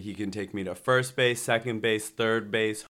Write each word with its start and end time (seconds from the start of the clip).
He 0.00 0.14
can 0.14 0.30
take 0.30 0.54
me 0.54 0.64
to 0.64 0.74
first 0.74 1.16
base, 1.16 1.42
second 1.42 1.82
base, 1.82 2.08
third 2.08 2.50
base. 2.50 2.84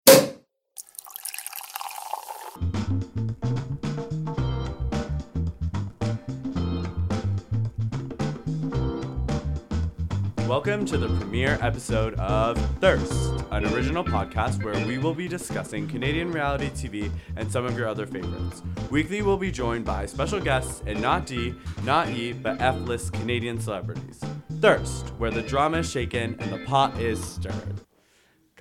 Welcome 10.64 10.86
to 10.86 10.96
the 10.96 11.08
premiere 11.18 11.58
episode 11.60 12.14
of 12.20 12.56
Thirst, 12.78 13.44
an 13.50 13.66
original 13.74 14.04
podcast 14.04 14.62
where 14.62 14.78
we 14.86 14.96
will 14.96 15.12
be 15.12 15.26
discussing 15.26 15.88
Canadian 15.88 16.30
reality 16.30 16.70
TV 16.70 17.10
and 17.34 17.50
some 17.50 17.64
of 17.64 17.76
your 17.76 17.88
other 17.88 18.06
favorites. 18.06 18.62
Weekly, 18.88 19.22
we'll 19.22 19.36
be 19.36 19.50
joined 19.50 19.84
by 19.84 20.06
special 20.06 20.38
guests 20.38 20.84
and 20.86 21.02
not 21.02 21.26
D, 21.26 21.52
not 21.82 22.10
E, 22.10 22.32
but 22.32 22.60
F 22.60 22.78
list 22.82 23.12
Canadian 23.12 23.60
celebrities. 23.60 24.20
Thirst, 24.60 25.08
where 25.18 25.32
the 25.32 25.42
drama 25.42 25.78
is 25.78 25.90
shaken 25.90 26.36
and 26.38 26.52
the 26.52 26.64
pot 26.64 26.96
is 27.00 27.20
stirred. 27.20 27.80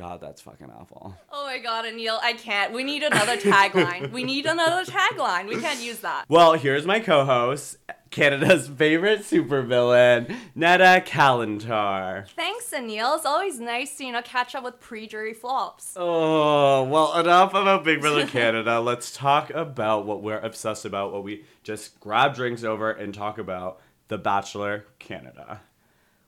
God, 0.01 0.19
that's 0.19 0.41
fucking 0.41 0.71
awful. 0.71 1.15
Oh 1.31 1.45
my 1.45 1.59
god, 1.59 1.85
Anil, 1.85 2.17
I 2.23 2.33
can't. 2.33 2.73
We 2.73 2.83
need 2.83 3.03
another 3.03 3.37
tagline. 3.37 4.11
we 4.11 4.23
need 4.23 4.47
another 4.47 4.83
tagline. 4.89 5.47
We 5.47 5.61
can't 5.61 5.79
use 5.79 5.99
that. 5.99 6.25
Well, 6.27 6.53
here's 6.53 6.87
my 6.87 6.99
co 6.99 7.23
host, 7.23 7.77
Canada's 8.09 8.67
favorite 8.67 9.19
supervillain, 9.19 10.35
Neda 10.57 11.05
Kalantar. 11.05 12.27
Thanks, 12.29 12.71
Anil. 12.71 13.15
It's 13.15 13.27
always 13.27 13.59
nice 13.59 13.95
to, 13.97 14.05
you 14.05 14.11
know, 14.13 14.23
catch 14.23 14.55
up 14.55 14.63
with 14.63 14.79
pre-jury 14.79 15.35
flops. 15.35 15.93
Oh, 15.95 16.81
well, 16.85 17.13
enough 17.19 17.51
about 17.51 17.83
Big 17.83 18.01
Brother 18.01 18.25
Canada. 18.27 18.79
Let's 18.79 19.15
talk 19.15 19.51
about 19.51 20.07
what 20.07 20.23
we're 20.23 20.39
obsessed 20.39 20.83
about, 20.83 21.13
what 21.13 21.23
we 21.23 21.45
just 21.61 21.99
grab 21.99 22.33
drinks 22.33 22.63
over 22.63 22.89
and 22.89 23.13
talk 23.13 23.37
about 23.37 23.79
The 24.07 24.17
Bachelor 24.17 24.85
Canada. 24.97 25.61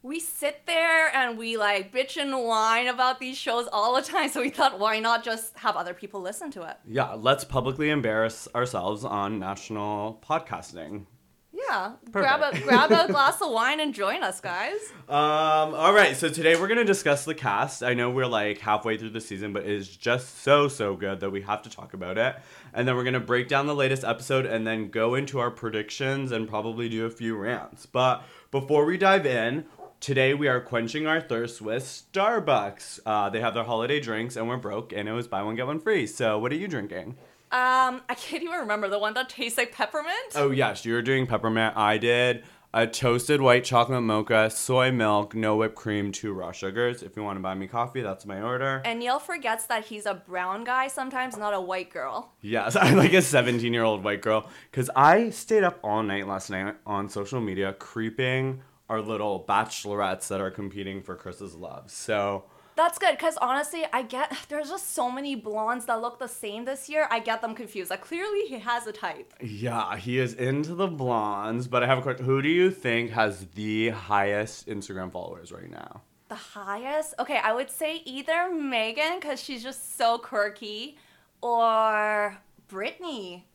We 0.05 0.19
sit 0.19 0.65
there 0.65 1.15
and 1.15 1.37
we 1.37 1.55
like 1.55 1.93
bitch 1.93 2.21
and 2.21 2.37
whine 2.37 2.87
about 2.87 3.21
these 3.21 3.37
shows 3.37 3.69
all 3.71 3.95
the 3.95 4.01
time, 4.01 4.29
so 4.33 4.41
we 4.41 4.49
thought, 4.49 4.77
why 4.77 4.99
not 4.99 5.23
just 5.23 5.57
have 5.59 5.77
other 5.77 5.93
people 5.93 6.19
listen 6.19 6.51
to 6.51 6.63
it? 6.63 6.75
Yeah, 6.85 7.13
let's 7.13 7.45
publicly 7.45 7.89
embarrass 7.89 8.49
ourselves 8.53 9.05
on 9.05 9.39
national 9.39 10.21
podcasting. 10.27 11.05
Yeah, 11.53 11.93
grab 12.11 12.41
a 12.41 12.59
grab 12.59 12.91
a 12.91 13.07
glass 13.11 13.41
of 13.41 13.51
wine 13.51 13.79
and 13.79 13.93
join 13.93 14.23
us, 14.23 14.41
guys. 14.41 14.79
Um, 15.07 15.73
all 15.73 15.93
right, 15.93 16.17
so 16.17 16.27
today 16.27 16.59
we're 16.59 16.67
gonna 16.67 16.83
discuss 16.83 17.23
the 17.23 17.35
cast. 17.35 17.81
I 17.81 17.93
know 17.93 18.09
we're 18.09 18.27
like 18.27 18.57
halfway 18.57 18.97
through 18.97 19.11
the 19.11 19.21
season, 19.21 19.53
but 19.53 19.63
it's 19.63 19.87
just 19.87 20.41
so 20.41 20.67
so 20.67 20.97
good 20.97 21.21
that 21.21 21.29
we 21.29 21.43
have 21.43 21.61
to 21.61 21.69
talk 21.69 21.93
about 21.93 22.17
it. 22.17 22.35
And 22.73 22.85
then 22.85 22.97
we're 22.97 23.05
gonna 23.05 23.21
break 23.21 23.47
down 23.47 23.67
the 23.67 23.75
latest 23.75 24.03
episode 24.03 24.45
and 24.45 24.67
then 24.67 24.89
go 24.89 25.15
into 25.15 25.39
our 25.39 25.51
predictions 25.51 26.33
and 26.33 26.49
probably 26.49 26.89
do 26.89 27.05
a 27.05 27.09
few 27.09 27.37
rants. 27.37 27.85
But 27.85 28.23
before 28.51 28.83
we 28.83 28.97
dive 28.97 29.25
in, 29.25 29.65
today 30.03 30.33
we 30.33 30.49
are 30.49 30.59
quenching 30.59 31.07
our 31.07 31.21
thirst 31.21 31.61
with 31.61 31.81
Starbucks. 31.81 32.99
Uh, 33.05 33.29
they 33.29 33.39
have 33.39 33.53
their 33.53 33.63
holiday 33.63 34.01
drinks, 34.01 34.35
and 34.35 34.49
we're 34.49 34.57
broke, 34.57 34.91
and 34.91 35.07
it 35.07 35.13
was 35.13 35.29
buy 35.29 35.41
one 35.41 35.55
get 35.55 35.65
one 35.65 35.79
free. 35.79 36.05
So, 36.05 36.37
what 36.37 36.51
are 36.51 36.55
you 36.55 36.67
drinking? 36.67 37.15
Um, 37.53 38.01
I 38.09 38.15
can't 38.15 38.43
even 38.43 38.59
remember 38.59 38.89
the 38.89 38.99
one 38.99 39.13
that 39.13 39.29
tastes 39.29 39.57
like 39.57 39.71
peppermint. 39.71 40.33
Oh 40.35 40.51
yes, 40.51 40.83
you 40.83 40.93
were 40.93 41.01
doing 41.01 41.25
peppermint. 41.25 41.77
I 41.77 41.97
did 41.97 42.43
a 42.73 42.85
toasted 42.85 43.39
white 43.39 43.63
chocolate 43.63 44.03
mocha, 44.03 44.49
soy 44.49 44.91
milk, 44.91 45.35
no 45.35 45.55
whipped 45.55 45.75
cream, 45.75 46.11
two 46.11 46.33
raw 46.33 46.51
sugars. 46.51 47.01
If 47.01 47.15
you 47.15 47.23
want 47.23 47.37
to 47.37 47.41
buy 47.41 47.53
me 47.53 47.67
coffee, 47.67 48.01
that's 48.01 48.25
my 48.25 48.41
order. 48.41 48.81
And 48.83 48.99
Neil 48.99 49.19
forgets 49.19 49.67
that 49.67 49.85
he's 49.85 50.05
a 50.05 50.15
brown 50.15 50.65
guy 50.65 50.89
sometimes, 50.89 51.37
not 51.37 51.53
a 51.53 51.61
white 51.61 51.91
girl. 51.91 52.33
Yes, 52.41 52.75
I'm 52.79 52.97
like 52.97 53.13
a 53.13 53.21
17 53.21 53.71
year 53.71 53.83
old 53.83 54.03
white 54.03 54.21
girl 54.21 54.49
because 54.69 54.89
I 54.97 55.29
stayed 55.29 55.63
up 55.63 55.79
all 55.81 56.03
night 56.03 56.27
last 56.27 56.49
night 56.49 56.75
on 56.85 57.07
social 57.07 57.39
media 57.39 57.71
creeping 57.71 58.63
our 58.89 59.01
little 59.01 59.43
bachelorettes 59.47 60.27
that 60.27 60.41
are 60.41 60.51
competing 60.51 61.01
for 61.01 61.15
Chris's 61.15 61.55
love. 61.55 61.89
So 61.89 62.45
That's 62.75 62.97
good 62.97 63.11
because 63.11 63.37
honestly, 63.37 63.85
I 63.93 64.01
get 64.03 64.35
there's 64.49 64.69
just 64.69 64.91
so 64.93 65.09
many 65.11 65.35
blondes 65.35 65.85
that 65.85 66.01
look 66.01 66.19
the 66.19 66.27
same 66.27 66.65
this 66.65 66.89
year. 66.89 67.07
I 67.11 67.19
get 67.19 67.41
them 67.41 67.55
confused. 67.55 67.89
Like 67.89 68.01
clearly, 68.01 68.41
he 68.47 68.59
has 68.59 68.87
a 68.87 68.91
type. 68.91 69.33
yeah, 69.41 69.95
he 69.97 70.19
is 70.19 70.33
into 70.33 70.75
the 70.75 70.87
blondes. 70.87 71.67
But 71.67 71.83
I 71.83 71.87
have 71.87 71.97
a 71.99 72.01
question: 72.01 72.25
Who 72.25 72.41
do 72.41 72.49
you 72.49 72.71
think 72.71 73.11
has 73.11 73.45
the 73.55 73.89
highest 73.89 74.67
Instagram 74.67 75.11
followers 75.11 75.51
right 75.51 75.69
now? 75.69 76.01
The 76.29 76.35
highest? 76.35 77.13
Okay, 77.19 77.37
I 77.37 77.53
would 77.53 77.69
say 77.69 78.01
either 78.05 78.53
Megan 78.53 79.19
because 79.19 79.41
she's 79.41 79.61
just 79.61 79.97
so 79.97 80.17
quirky, 80.17 80.97
or 81.41 82.37
Brittany. 82.67 83.45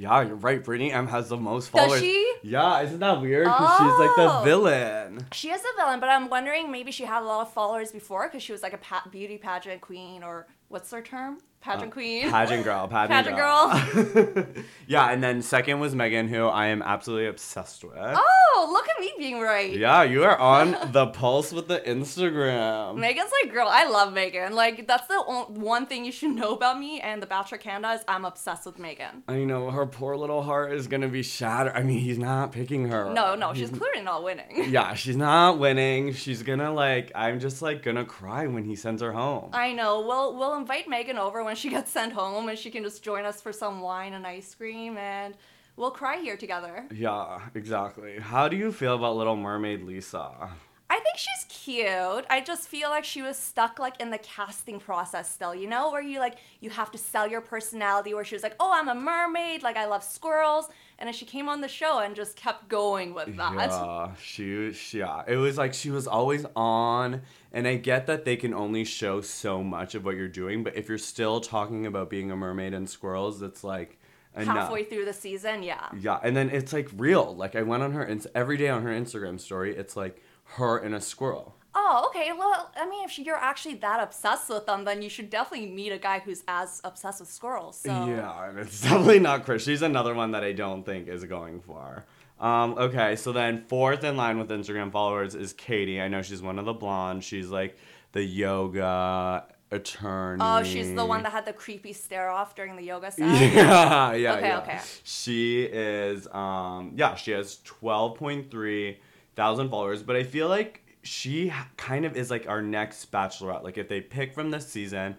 Yeah, 0.00 0.22
you're 0.22 0.36
right. 0.36 0.62
Brittany 0.62 0.92
M 0.92 1.08
has 1.08 1.28
the 1.28 1.36
most 1.36 1.70
followers. 1.70 1.94
Does 1.94 2.00
she? 2.02 2.34
Yeah, 2.44 2.82
isn't 2.82 3.00
that 3.00 3.20
weird? 3.20 3.46
Because 3.46 3.78
she's 3.78 3.98
like 3.98 4.14
the 4.14 4.32
Oh. 4.32 4.42
villain. 4.44 5.26
She 5.32 5.50
is 5.50 5.60
a 5.60 5.76
villain, 5.76 5.98
but 5.98 6.08
I'm 6.08 6.28
wondering 6.28 6.70
maybe 6.70 6.92
she 6.92 7.04
had 7.04 7.22
a 7.22 7.26
lot 7.26 7.40
of 7.42 7.52
followers 7.52 7.90
before 7.90 8.28
because 8.28 8.44
she 8.44 8.52
was 8.52 8.62
like 8.62 8.72
a 8.72 8.78
pa- 8.78 9.02
beauty 9.10 9.38
pageant 9.38 9.80
queen 9.80 10.22
or 10.22 10.46
what's 10.68 10.92
her 10.92 11.02
term? 11.02 11.38
Pageant 11.60 11.90
queen. 11.92 12.28
Uh, 12.28 12.30
Pageant 12.30 12.64
girl, 12.64 12.86
pageant, 12.88 13.10
Pageant 13.26 13.36
girl. 13.36 14.54
yeah, 14.86 15.10
and 15.10 15.22
then 15.22 15.42
second 15.42 15.80
was 15.80 15.94
Megan, 15.94 16.28
who 16.28 16.46
I 16.46 16.66
am 16.68 16.82
absolutely 16.82 17.26
obsessed 17.26 17.82
with. 17.84 17.94
Oh, 17.98 18.68
look 18.72 18.88
at 18.88 19.00
me 19.00 19.12
being 19.18 19.40
right. 19.40 19.72
Yeah, 19.76 20.02
you 20.04 20.22
are 20.24 20.38
on 20.38 20.76
the 20.92 21.08
pulse 21.08 21.52
with 21.52 21.66
the 21.68 21.80
Instagram. 21.80 22.96
Megan's 22.96 23.30
like, 23.42 23.52
girl, 23.52 23.68
I 23.68 23.86
love 23.88 24.12
Megan. 24.12 24.54
Like, 24.54 24.86
that's 24.86 25.06
the 25.08 25.16
one 25.16 25.86
thing 25.86 26.04
you 26.04 26.12
should 26.12 26.30
know 26.30 26.54
about 26.54 26.78
me 26.78 27.00
and 27.00 27.20
The 27.20 27.26
Bachelor 27.26 27.58
Canada 27.58 27.94
is 27.94 28.00
I'm 28.06 28.24
obsessed 28.24 28.64
with 28.64 28.78
Megan. 28.78 29.22
I 29.28 29.44
know 29.44 29.70
her 29.70 29.84
poor 29.86 30.16
little 30.16 30.42
heart 30.42 30.72
is 30.72 30.86
gonna 30.86 31.08
be 31.08 31.22
shattered. 31.22 31.72
I 31.74 31.82
mean, 31.82 31.98
he's 31.98 32.18
not 32.18 32.52
picking 32.52 32.88
her. 32.88 33.12
No, 33.12 33.34
no, 33.34 33.52
He's- 33.52 33.68
she's 33.68 33.78
clearly 33.78 34.02
not 34.02 34.22
winning. 34.22 34.66
Yeah, 34.78 34.94
she's 34.94 35.16
not 35.16 35.58
winning. 35.58 36.12
She's 36.12 36.42
gonna 36.42 36.72
like. 36.72 37.10
I'm 37.14 37.40
just 37.40 37.62
like 37.62 37.82
gonna 37.82 38.04
cry 38.04 38.46
when 38.46 38.64
he 38.64 38.76
sends 38.76 39.00
her 39.02 39.12
home. 39.12 39.50
I 39.54 39.72
know. 39.72 40.00
We'll 40.06 40.36
we'll 40.36 40.54
invite 40.56 40.88
Megan 40.88 41.16
over 41.16 41.42
when 41.48 41.56
she 41.56 41.70
gets 41.70 41.90
sent 41.90 42.12
home, 42.12 42.50
and 42.50 42.58
she 42.58 42.70
can 42.70 42.82
just 42.82 43.02
join 43.02 43.24
us 43.24 43.40
for 43.40 43.54
some 43.54 43.80
wine 43.80 44.12
and 44.12 44.26
ice 44.26 44.54
cream, 44.54 44.98
and 44.98 45.34
we'll 45.76 45.90
cry 45.90 46.18
here 46.18 46.36
together. 46.36 46.84
Yeah, 46.92 47.40
exactly. 47.54 48.18
How 48.18 48.48
do 48.48 48.56
you 48.56 48.70
feel 48.70 48.94
about 48.96 49.16
Little 49.16 49.34
Mermaid 49.34 49.82
Lisa? 49.82 50.50
I 50.90 51.00
think 51.00 51.16
she's 51.16 51.46
cute. 51.48 52.26
I 52.28 52.42
just 52.44 52.68
feel 52.68 52.90
like 52.90 53.04
she 53.04 53.22
was 53.22 53.38
stuck 53.38 53.78
like 53.78 53.98
in 53.98 54.10
the 54.10 54.18
casting 54.18 54.78
process 54.78 55.30
still, 55.30 55.54
you 55.54 55.68
know, 55.68 55.90
where 55.90 56.02
you 56.02 56.18
like 56.18 56.36
you 56.60 56.68
have 56.68 56.90
to 56.90 56.98
sell 56.98 57.26
your 57.26 57.40
personality. 57.40 58.12
Where 58.12 58.24
she 58.24 58.34
was 58.34 58.42
like, 58.42 58.56
"Oh, 58.60 58.72
I'm 58.74 58.88
a 58.88 58.94
mermaid. 58.94 59.62
Like 59.62 59.78
I 59.78 59.86
love 59.86 60.04
squirrels," 60.04 60.68
and 60.98 61.14
she 61.14 61.24
came 61.24 61.48
on 61.48 61.60
the 61.60 61.68
show 61.68 62.00
and 62.00 62.16
just 62.16 62.36
kept 62.36 62.68
going 62.68 63.14
with 63.14 63.36
that. 63.36 63.54
Yeah, 63.70 64.14
she, 64.20 64.72
she, 64.72 64.98
yeah. 64.98 65.22
It 65.26 65.36
was 65.36 65.56
like 65.56 65.74
she 65.74 65.90
was 65.90 66.06
always 66.06 66.44
on, 66.56 67.22
and 67.52 67.66
I 67.68 67.76
get 67.76 68.06
that 68.06 68.24
they 68.24 68.36
can 68.36 68.52
only 68.52 68.84
show 68.84 69.20
so 69.20 69.62
much 69.62 69.94
of 69.94 70.04
what 70.04 70.16
you're 70.16 70.28
doing, 70.28 70.64
but 70.64 70.76
if 70.76 70.88
you're 70.88 70.98
still 70.98 71.40
talking 71.40 71.86
about 71.86 72.10
being 72.10 72.30
a 72.30 72.36
mermaid 72.36 72.74
and 72.74 72.88
squirrels, 72.88 73.42
it's 73.42 73.62
like 73.62 73.98
enough. 74.36 74.56
Halfway 74.56 74.84
through 74.84 75.04
the 75.04 75.12
season, 75.12 75.62
yeah. 75.62 75.88
Yeah, 75.98 76.18
and 76.22 76.36
then 76.36 76.50
it's 76.50 76.72
like 76.72 76.88
real. 76.96 77.34
Like 77.34 77.54
I 77.54 77.62
went 77.62 77.82
on 77.82 77.92
her 77.92 78.04
ins- 78.06 78.26
every 78.34 78.56
day 78.56 78.68
on 78.68 78.82
her 78.82 78.90
Instagram 78.90 79.38
story. 79.40 79.76
It's 79.76 79.96
like 79.96 80.22
her 80.56 80.78
and 80.78 80.94
a 80.94 81.00
squirrel. 81.00 81.54
Oh, 81.74 82.06
okay. 82.10 82.32
Well, 82.36 82.70
I 82.76 82.88
mean, 82.88 83.04
if 83.04 83.18
you're 83.18 83.36
actually 83.36 83.74
that 83.76 84.00
obsessed 84.02 84.48
with 84.48 84.66
them, 84.66 84.84
then 84.84 85.02
you 85.02 85.08
should 85.08 85.30
definitely 85.30 85.66
meet 85.68 85.92
a 85.92 85.98
guy 85.98 86.18
who's 86.20 86.42
as 86.48 86.80
obsessed 86.82 87.20
with 87.20 87.30
squirrels. 87.30 87.78
So. 87.78 87.90
Yeah, 88.06 88.48
and 88.48 88.58
it's 88.58 88.80
definitely 88.82 89.20
not 89.20 89.44
Chris. 89.44 89.62
She's 89.64 89.82
another 89.82 90.14
one 90.14 90.32
that 90.32 90.42
I 90.44 90.52
don't 90.52 90.84
think 90.84 91.08
is 91.08 91.24
going 91.24 91.60
far. 91.60 92.04
Um, 92.40 92.74
okay, 92.78 93.16
so 93.16 93.32
then 93.32 93.64
fourth 93.68 94.04
in 94.04 94.16
line 94.16 94.38
with 94.38 94.48
Instagram 94.50 94.92
followers 94.92 95.34
is 95.34 95.52
Katie. 95.52 96.00
I 96.00 96.08
know 96.08 96.22
she's 96.22 96.40
one 96.40 96.58
of 96.58 96.64
the 96.64 96.72
blondes. 96.72 97.24
She's 97.24 97.48
like 97.48 97.76
the 98.12 98.22
yoga 98.22 99.44
attorney. 99.70 100.40
Oh, 100.42 100.62
she's 100.62 100.94
the 100.94 101.04
one 101.04 101.22
that 101.24 101.32
had 101.32 101.46
the 101.46 101.52
creepy 101.52 101.92
stare 101.92 102.30
off 102.30 102.54
during 102.54 102.76
the 102.76 102.82
yoga 102.82 103.10
set. 103.10 103.20
Yeah, 103.52 104.14
yeah, 104.14 104.34
Okay, 104.36 104.46
yeah. 104.48 104.58
okay. 104.58 104.80
She 105.04 105.62
is, 105.64 106.26
um, 106.32 106.92
yeah, 106.94 107.14
she 107.16 107.32
has 107.32 107.58
twelve 107.64 108.16
point 108.16 108.50
three 108.50 109.00
thousand 109.34 109.70
followers, 109.70 110.02
but 110.02 110.16
I 110.16 110.22
feel 110.22 110.48
like 110.48 110.84
she 111.08 111.52
kind 111.76 112.04
of 112.04 112.16
is 112.16 112.30
like 112.30 112.48
our 112.48 112.62
next 112.62 113.10
bachelorette. 113.10 113.62
Like 113.64 113.78
if 113.78 113.88
they 113.88 114.00
pick 114.00 114.34
from 114.34 114.50
this 114.50 114.68
season, 114.68 115.16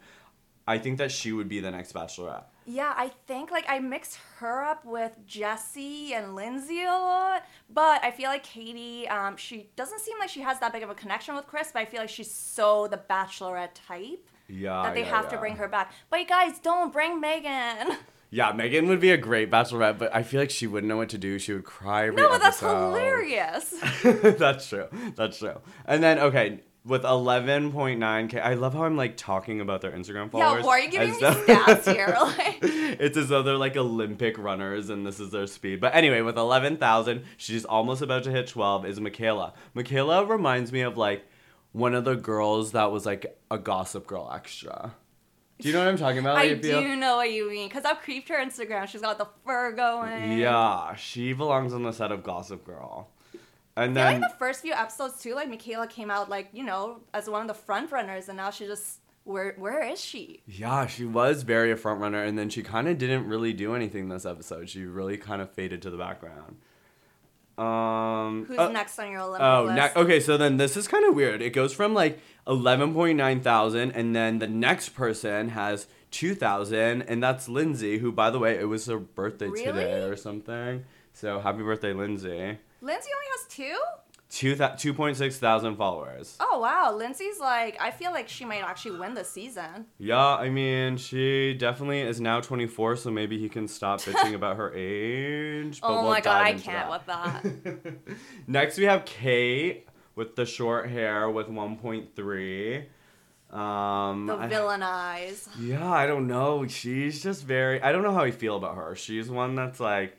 I 0.68 0.78
think 0.78 1.00
that 1.00 1.12
she 1.12 1.32
would 1.32 1.50
be 1.50 1.60
the 1.60 1.72
next 1.72 1.94
bachelorette. 1.94 2.44
Yeah, 2.66 2.94
I 2.96 3.08
think 3.26 3.50
like 3.50 3.66
I 3.68 3.80
mixed 3.80 4.20
her 4.38 4.64
up 4.64 4.86
with 4.86 5.18
Jesse 5.26 6.14
and 6.14 6.36
Lindsay 6.36 6.84
a 6.84 6.92
lot, 6.92 7.44
but 7.74 8.04
I 8.04 8.12
feel 8.12 8.28
like 8.30 8.44
Katie, 8.44 9.08
um, 9.08 9.36
she 9.38 9.72
doesn't 9.76 10.00
seem 10.02 10.20
like 10.20 10.30
she 10.30 10.42
has 10.42 10.60
that 10.60 10.72
big 10.72 10.84
of 10.84 10.92
a 10.92 10.96
connection 10.96 11.36
with 11.36 11.48
Chris, 11.48 11.72
but 11.74 11.80
I 11.80 11.86
feel 11.86 12.02
like 12.02 12.10
she's 12.10 12.32
so 12.32 12.88
the 12.88 13.02
bachelorette 13.10 13.70
type 13.88 14.30
Yeah, 14.48 14.84
that 14.84 14.94
they 14.94 15.02
yeah, 15.02 15.10
have 15.10 15.30
to 15.30 15.38
bring 15.38 15.56
her 15.56 15.68
back. 15.68 15.92
But 16.12 16.20
you 16.20 16.28
guys, 16.28 16.60
don't 16.60 16.94
bring 16.94 17.20
Megan. 17.20 17.98
Yeah, 18.32 18.52
Megan 18.52 18.88
would 18.88 19.00
be 19.00 19.12
a 19.12 19.18
great 19.18 19.50
bachelorette, 19.50 19.98
but 19.98 20.14
I 20.16 20.22
feel 20.24 20.40
like 20.40 20.52
she 20.52 20.68
wouldn't 20.68 20.88
know 20.88 20.98
what 20.98 21.10
to 21.10 21.18
do. 21.18 21.40
She 21.40 21.52
would 21.54 21.64
cry 21.66 22.08
every 22.08 22.22
no, 22.22 22.30
but 22.30 22.42
that's 22.42 22.62
episode. 22.62 22.90
hilarious. 22.92 23.74
that's 24.38 24.70
true. 24.70 24.88
That's 25.16 25.40
true. 25.40 25.60
And 25.86 26.04
then 26.04 26.20
okay, 26.20 26.60
with 26.86 27.04
11.9k, 27.04 28.40
I 28.42 28.54
love 28.54 28.74
how 28.74 28.84
I'm 28.84 28.96
like 28.96 29.18
talking 29.18 29.62
about 29.62 29.82
their 29.82 29.92
Instagram 29.92 30.32
followers. 30.32 30.62
Yeah, 30.62 30.66
why 30.68 30.74
are 30.74 30.80
you 30.80 30.90
giving 30.92 31.12
me 31.12 31.20
though- 31.20 31.44
stats 31.46 31.92
here? 31.94 32.16
Like, 32.20 32.60
it's 32.62 33.18
as 33.18 33.30
though 33.30 33.42
they're 33.44 33.58
like 33.58 33.76
Olympic 33.78 34.38
runners 34.38 34.90
and 34.90 35.06
this 35.06 35.20
is 35.20 35.32
their 35.32 35.48
speed. 35.48 35.80
But 35.82 35.96
anyway, 35.96 36.22
with 36.22 36.38
11,000, 36.38 37.24
she's 37.38 37.66
almost 37.66 38.02
about 38.02 38.24
to 38.26 38.32
hit 38.32 38.48
12 38.48 38.86
is 38.86 39.00
Michaela. 39.00 39.54
Michaela 39.74 40.26
reminds 40.26 40.72
me 40.72 40.82
of 40.82 40.98
like 40.98 41.26
one 41.72 41.94
of 41.96 42.06
the 42.06 42.16
girls 42.16 42.72
that 42.74 42.92
was 42.92 43.06
like 43.06 43.38
a 43.50 43.58
Gossip 43.58 44.06
Girl 44.08 44.32
extra. 44.34 44.96
Do 45.60 45.68
you 45.68 45.74
know 45.74 45.80
what 45.80 45.90
I'm 45.90 45.98
talking 45.98 46.20
about? 46.20 46.38
I 46.38 46.54
do 46.54 46.96
know 46.96 47.18
what 47.18 47.32
you 47.32 47.50
mean 47.50 47.68
because 47.68 47.84
I've 47.84 48.00
creeped 48.00 48.30
her 48.30 48.36
Instagram. 48.38 48.88
She's 48.88 49.02
got 49.02 49.18
the 49.18 49.28
fur 49.46 49.74
going. 49.74 50.38
Yeah, 50.40 50.96
she 50.96 51.34
belongs 51.34 51.74
on 51.74 51.84
the 51.84 51.92
set 51.92 52.12
of 52.12 52.24
Gossip 52.24 52.64
Girl. 52.66 53.10
And 53.76 53.84
I 53.84 53.86
feel 53.86 53.94
then 53.94 54.22
like 54.22 54.32
the 54.32 54.38
first 54.38 54.62
few 54.62 54.74
episodes 54.74 55.22
too, 55.22 55.36
like 55.36 55.50
Michaela 55.50 55.88
came 55.88 56.10
out 56.10 56.30
like 56.30 56.50
you 56.54 56.64
know 56.64 57.02
as 57.14 57.30
one 57.30 57.42
of 57.42 57.48
the 57.48 57.54
front 57.54 57.92
runners, 57.92 58.30
and 58.30 58.38
now 58.38 58.52
she 58.52 58.66
just 58.66 59.00
where 59.26 59.54
where 59.58 59.84
is 59.84 60.00
she? 60.04 60.42
yeah, 60.48 60.88
she 60.88 61.06
was 61.06 61.44
very 61.44 61.72
a 61.72 61.76
front 61.76 62.00
runner, 62.00 62.24
and 62.24 62.38
then 62.38 62.50
she 62.50 62.64
kind 62.64 62.88
of 62.88 62.98
didn't 62.98 63.28
really 63.28 63.54
do 63.54 63.76
anything 63.76 64.10
this 64.10 64.26
episode. 64.26 64.70
She 64.70 64.84
really 64.86 65.18
kind 65.18 65.42
of 65.42 65.52
faded 65.52 65.82
to 65.84 65.90
the 65.90 65.98
background. 65.98 66.58
Um, 67.60 68.46
Who's 68.48 68.58
oh- 68.58 68.72
next 68.72 68.98
on 69.00 69.12
your 69.12 69.22
Olympic 69.22 69.42
Oh, 69.46 69.64
list? 69.66 69.96
ne- 69.96 70.02
okay. 70.02 70.20
So 70.20 70.38
then 70.38 70.58
this 70.58 70.78
is 70.78 70.88
kind 70.88 71.06
of 71.06 71.14
weird. 71.16 71.42
It 71.42 71.52
goes 71.52 71.74
from 71.74 71.94
like 71.94 72.20
eleven 72.48 72.94
point 72.94 73.18
nine 73.18 73.42
thousand, 73.42 73.92
and 73.92 74.16
then 74.16 74.40
the 74.40 74.48
next 74.48 74.90
person 74.90 75.50
has 75.50 75.88
two 76.12 76.36
thousand, 76.36 77.02
and 77.04 77.22
that's 77.22 77.50
Lindsay, 77.50 77.98
who, 78.00 78.12
by 78.12 78.30
the 78.30 78.40
way, 78.40 78.58
it 78.58 78.66
was 78.70 78.86
her 78.86 78.98
birthday 78.98 79.50
today 79.50 80.04
or 80.04 80.16
something. 80.16 80.86
So 81.14 81.40
happy 81.40 81.62
birthday, 81.64 81.94
Lindsay. 81.94 82.58
Lindsay 82.82 83.10
only 83.14 83.28
has 83.32 83.46
two. 83.50 83.78
Two 84.30 84.56
th- 84.56 84.78
two 84.78 84.94
point 84.94 85.18
six 85.18 85.40
thousand 85.40 85.76
followers. 85.76 86.38
Oh 86.40 86.60
wow, 86.60 86.94
Lindsay's 86.96 87.40
like 87.40 87.76
I 87.82 87.90
feel 87.90 88.12
like 88.12 88.30
she 88.30 88.46
might 88.46 88.62
actually 88.64 89.00
win 89.00 89.16
this 89.16 89.28
season. 89.30 89.88
Yeah, 89.98 90.18
I 90.36 90.50
mean, 90.52 90.98
she 90.98 91.56
definitely 91.56 92.02
is 92.02 92.22
now 92.22 92.40
24, 92.40 92.98
so 92.98 93.10
maybe 93.10 93.40
he 93.40 93.50
can 93.50 93.68
stop 93.68 94.00
bitching 94.04 94.36
about 94.36 94.58
her 94.58 94.72
age. 94.76 95.82
but 95.82 95.88
oh 95.88 96.02
we'll 96.04 96.12
my 96.12 96.22
god, 96.22 96.44
I 96.44 96.52
can't 96.54 96.64
that. 96.90 96.92
with 96.92 97.84
that. 97.86 97.94
Next, 98.48 98.78
we 98.78 98.84
have 98.84 99.04
Kate 99.06 99.88
with 100.16 100.36
the 100.36 100.46
short 100.46 100.90
hair 100.92 101.28
with 101.30 101.48
1.3. 101.48 102.86
Um, 103.52 104.28
the 104.28 104.36
I- 104.36 104.48
villain 104.48 104.84
eyes. 104.84 105.50
yeah, 105.60 105.92
I 105.92 106.06
don't 106.06 106.28
know. 106.28 106.68
She's 106.68 107.24
just 107.24 107.44
very. 107.44 107.82
I 107.82 107.92
don't 107.92 108.04
know 108.04 108.14
how 108.14 108.22
I 108.24 108.30
feel 108.32 108.56
about 108.58 108.76
her. 108.76 108.96
She's 108.96 109.28
one 109.30 109.56
that's 109.56 109.80
like. 109.80 110.16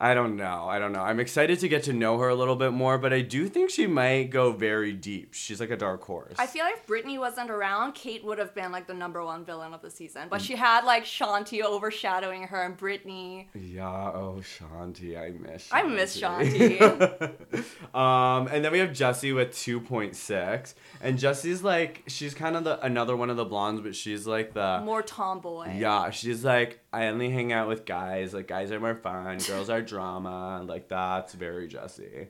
I 0.00 0.14
don't 0.14 0.36
know. 0.36 0.66
I 0.68 0.78
don't 0.78 0.92
know. 0.92 1.00
I'm 1.00 1.18
excited 1.18 1.58
to 1.60 1.68
get 1.68 1.82
to 1.84 1.92
know 1.92 2.18
her 2.18 2.28
a 2.28 2.34
little 2.34 2.54
bit 2.54 2.72
more, 2.72 2.98
but 2.98 3.12
I 3.12 3.20
do 3.20 3.48
think 3.48 3.70
she 3.70 3.88
might 3.88 4.30
go 4.30 4.52
very 4.52 4.92
deep. 4.92 5.34
She's 5.34 5.58
like 5.58 5.70
a 5.70 5.76
dark 5.76 6.04
horse. 6.04 6.34
I 6.38 6.46
feel 6.46 6.64
like 6.64 6.76
if 6.76 6.86
Brittany 6.86 7.18
wasn't 7.18 7.50
around, 7.50 7.94
Kate 7.94 8.24
would 8.24 8.38
have 8.38 8.54
been 8.54 8.70
like 8.70 8.86
the 8.86 8.94
number 8.94 9.24
one 9.24 9.44
villain 9.44 9.74
of 9.74 9.82
the 9.82 9.90
season. 9.90 10.26
Mm. 10.26 10.30
But 10.30 10.40
she 10.40 10.54
had 10.54 10.84
like 10.84 11.04
Shanti 11.04 11.62
overshadowing 11.62 12.44
her 12.44 12.62
and 12.62 12.76
Brittany. 12.76 13.48
Yeah, 13.54 13.88
oh 13.88 14.40
Shanti, 14.40 15.18
I 15.18 15.30
miss. 15.30 15.68
I 15.72 15.82
miss 15.82 16.22
um, 17.94 18.48
and 18.48 18.64
then 18.64 18.72
we 18.72 18.78
have 18.78 18.92
Jessie 18.92 19.32
with 19.32 19.56
two 19.56 19.80
point 19.80 20.14
six, 20.14 20.74
and 21.00 21.18
Jessie's 21.18 21.62
like 21.62 22.04
she's 22.06 22.34
kind 22.34 22.56
of 22.56 22.64
the 22.64 22.84
another 22.84 23.16
one 23.16 23.30
of 23.30 23.36
the 23.36 23.44
blondes, 23.44 23.80
but 23.80 23.96
she's 23.96 24.26
like 24.26 24.54
the 24.54 24.80
More 24.84 25.02
tomboy. 25.02 25.76
yeah, 25.76 26.10
she's 26.10 26.44
like 26.44 26.80
I 26.92 27.06
only 27.06 27.30
hang 27.30 27.52
out 27.52 27.68
with 27.68 27.84
guys. 27.84 28.32
Like 28.32 28.48
guys 28.48 28.72
are 28.72 28.80
more 28.80 28.94
fun, 28.94 29.38
girls 29.38 29.70
are 29.70 29.82
drama. 29.82 30.62
Like 30.66 30.88
that's 30.88 31.34
very 31.34 31.68
Jessie. 31.68 32.28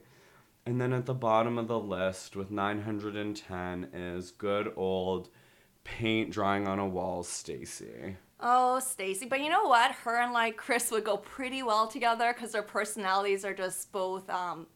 And 0.67 0.81
then 0.81 0.93
at 0.93 1.07
the 1.07 1.15
bottom 1.15 1.57
of 1.59 1.69
the 1.69 1.79
list 1.79 2.37
with 2.37 2.51
910 2.51 3.91
is 3.95 4.31
good 4.31 4.73
old 4.77 5.31
paint 5.85 6.31
drying 6.31 6.69
on 6.69 6.79
a 6.79 6.87
wall 6.87 7.23
Stacy. 7.23 8.17
Oh, 8.41 8.79
Stacy. 8.79 9.27
But 9.27 9.41
you 9.41 9.49
know 9.49 9.65
what? 9.65 9.93
Her 9.93 10.21
and 10.21 10.33
like 10.33 10.57
Chris 10.57 10.91
would 10.91 11.05
go 11.05 11.17
pretty 11.17 11.63
well 11.63 11.89
together 11.89 12.33
because 12.33 12.53
their 12.53 12.63
personalities 12.63 13.45
are 13.45 13.55
just 13.55 13.91
both 13.93 14.29
um 14.29 14.67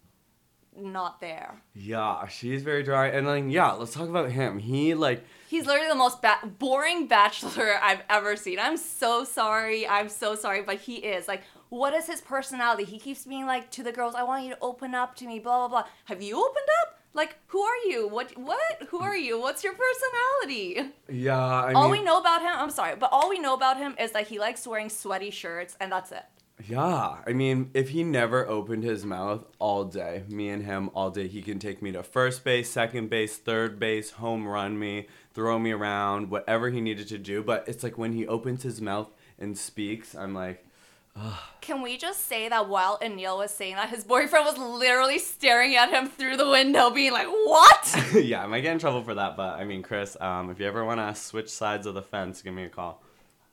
not 0.76 1.20
there. 1.20 1.54
Yeah, 1.74 2.26
she's 2.28 2.62
very 2.62 2.82
dry. 2.82 3.08
And 3.08 3.26
then 3.26 3.50
yeah, 3.50 3.72
let's 3.72 3.92
talk 3.92 4.08
about 4.08 4.30
him. 4.30 4.58
He 4.58 4.94
like 4.94 5.24
He's 5.48 5.66
literally 5.66 5.88
the 5.88 5.94
most 5.94 6.22
ba- 6.22 6.48
boring 6.58 7.06
bachelor 7.06 7.78
I've 7.82 8.02
ever 8.08 8.36
seen. 8.36 8.58
I'm 8.58 8.76
so 8.78 9.24
sorry. 9.24 9.86
I'm 9.86 10.08
so 10.08 10.34
sorry, 10.34 10.62
but 10.62 10.78
he 10.78 10.96
is. 10.96 11.28
Like, 11.28 11.42
what 11.69 11.92
is 11.92 12.06
his 12.06 12.22
personality? 12.22 12.84
He 12.84 12.98
keeps 12.98 13.26
being 13.26 13.46
like 13.46 13.70
to 13.72 13.82
the 13.82 13.92
girls, 13.92 14.14
"I 14.14 14.22
want 14.22 14.44
you 14.44 14.50
to 14.50 14.58
open 14.62 14.94
up 14.94 15.14
to 15.16 15.26
me." 15.26 15.38
Blah 15.38 15.69
blah 15.69 15.82
blah. 15.82 15.90
Have 16.06 16.22
you 16.22 16.36
opened 16.36 16.69
up? 16.82 16.98
Like, 17.14 17.36
who 17.48 17.60
are 17.60 17.76
you? 17.86 18.08
What? 18.08 18.36
What? 18.38 18.84
Who 18.88 19.00
are 19.00 19.16
you? 19.16 19.38
What's 19.38 19.62
your 19.62 19.74
personality? 19.74 20.92
yeah, 21.10 21.36
I 21.36 21.72
all 21.74 21.90
mean, 21.90 22.00
we 22.00 22.04
know 22.04 22.19
about 22.19 22.40
him, 22.40 22.52
I'm 22.54 22.70
sorry, 22.70 22.96
but 22.96 23.10
all 23.12 23.28
we 23.28 23.38
know 23.38 23.52
about 23.52 23.76
him 23.76 23.94
is 24.00 24.12
that 24.12 24.28
he 24.28 24.38
likes 24.38 24.66
wearing 24.66 24.88
sweaty 24.88 25.30
shirts, 25.30 25.76
and 25.78 25.92
that's 25.92 26.10
it. 26.12 26.24
Yeah, 26.69 27.17
I 27.26 27.32
mean, 27.32 27.70
if 27.75 27.91
he 27.91 28.05
never 28.05 28.47
opened 28.49 28.85
his 28.85 29.05
mouth 29.05 29.44
all 29.59 29.85
day, 29.85 30.25
me 30.29 30.49
and 30.49 30.64
him 30.64 30.91
all 30.94 31.11
day, 31.11 31.29
he 31.29 31.43
can 31.43 31.59
take 31.59 31.82
me 31.82 31.93
to 31.93 32.03
first 32.03 32.44
base, 32.44 32.70
second 32.70 33.11
base, 33.11 33.37
third 33.37 33.79
base, 33.79 34.12
home 34.12 34.47
run 34.47 34.79
me, 34.79 35.09
throw 35.35 35.59
me 35.59 35.73
around, 35.73 36.31
whatever 36.31 36.70
he 36.70 36.81
needed 36.81 37.09
to 37.09 37.19
do. 37.19 37.43
But 37.43 37.64
it's 37.69 37.82
like 37.82 37.99
when 37.99 38.12
he 38.12 38.26
opens 38.26 38.62
his 38.62 38.81
mouth 38.81 39.09
and 39.38 39.56
speaks, 39.56 40.14
I'm 40.14 40.35
like, 40.35 40.64
Can 41.61 41.82
we 41.82 41.97
just 41.99 42.26
say 42.26 42.49
that 42.49 42.69
while 42.69 42.99
Anil 43.00 43.38
was 43.38 43.50
saying 43.50 43.75
that, 43.75 43.91
his 43.91 44.05
boyfriend 44.05 44.47
was 44.47 44.56
literally 44.58 45.19
staring 45.19 45.76
at 45.76 45.91
him 45.91 46.08
through 46.08 46.37
the 46.38 46.49
window, 46.49 46.91
being 46.91 47.12
like, 47.12 47.26
"What?" 47.26 48.15
yeah, 48.15 48.43
I 48.43 48.47
might 48.47 48.62
get 48.62 48.73
in 48.73 48.79
trouble 48.79 49.03
for 49.03 49.15
that. 49.15 49.37
But 49.37 49.56
I 49.56 49.65
mean, 49.65 49.82
Chris, 49.82 50.17
um, 50.20 50.50
if 50.50 50.58
you 50.58 50.67
ever 50.67 50.85
want 50.85 51.00
to 51.00 51.20
switch 51.20 51.50
sides 51.50 51.87
of 51.87 51.94
the 51.94 52.03
fence, 52.03 52.41
give 52.41 52.55
me 52.55 52.65
a 52.65 52.69
call. 52.70 53.03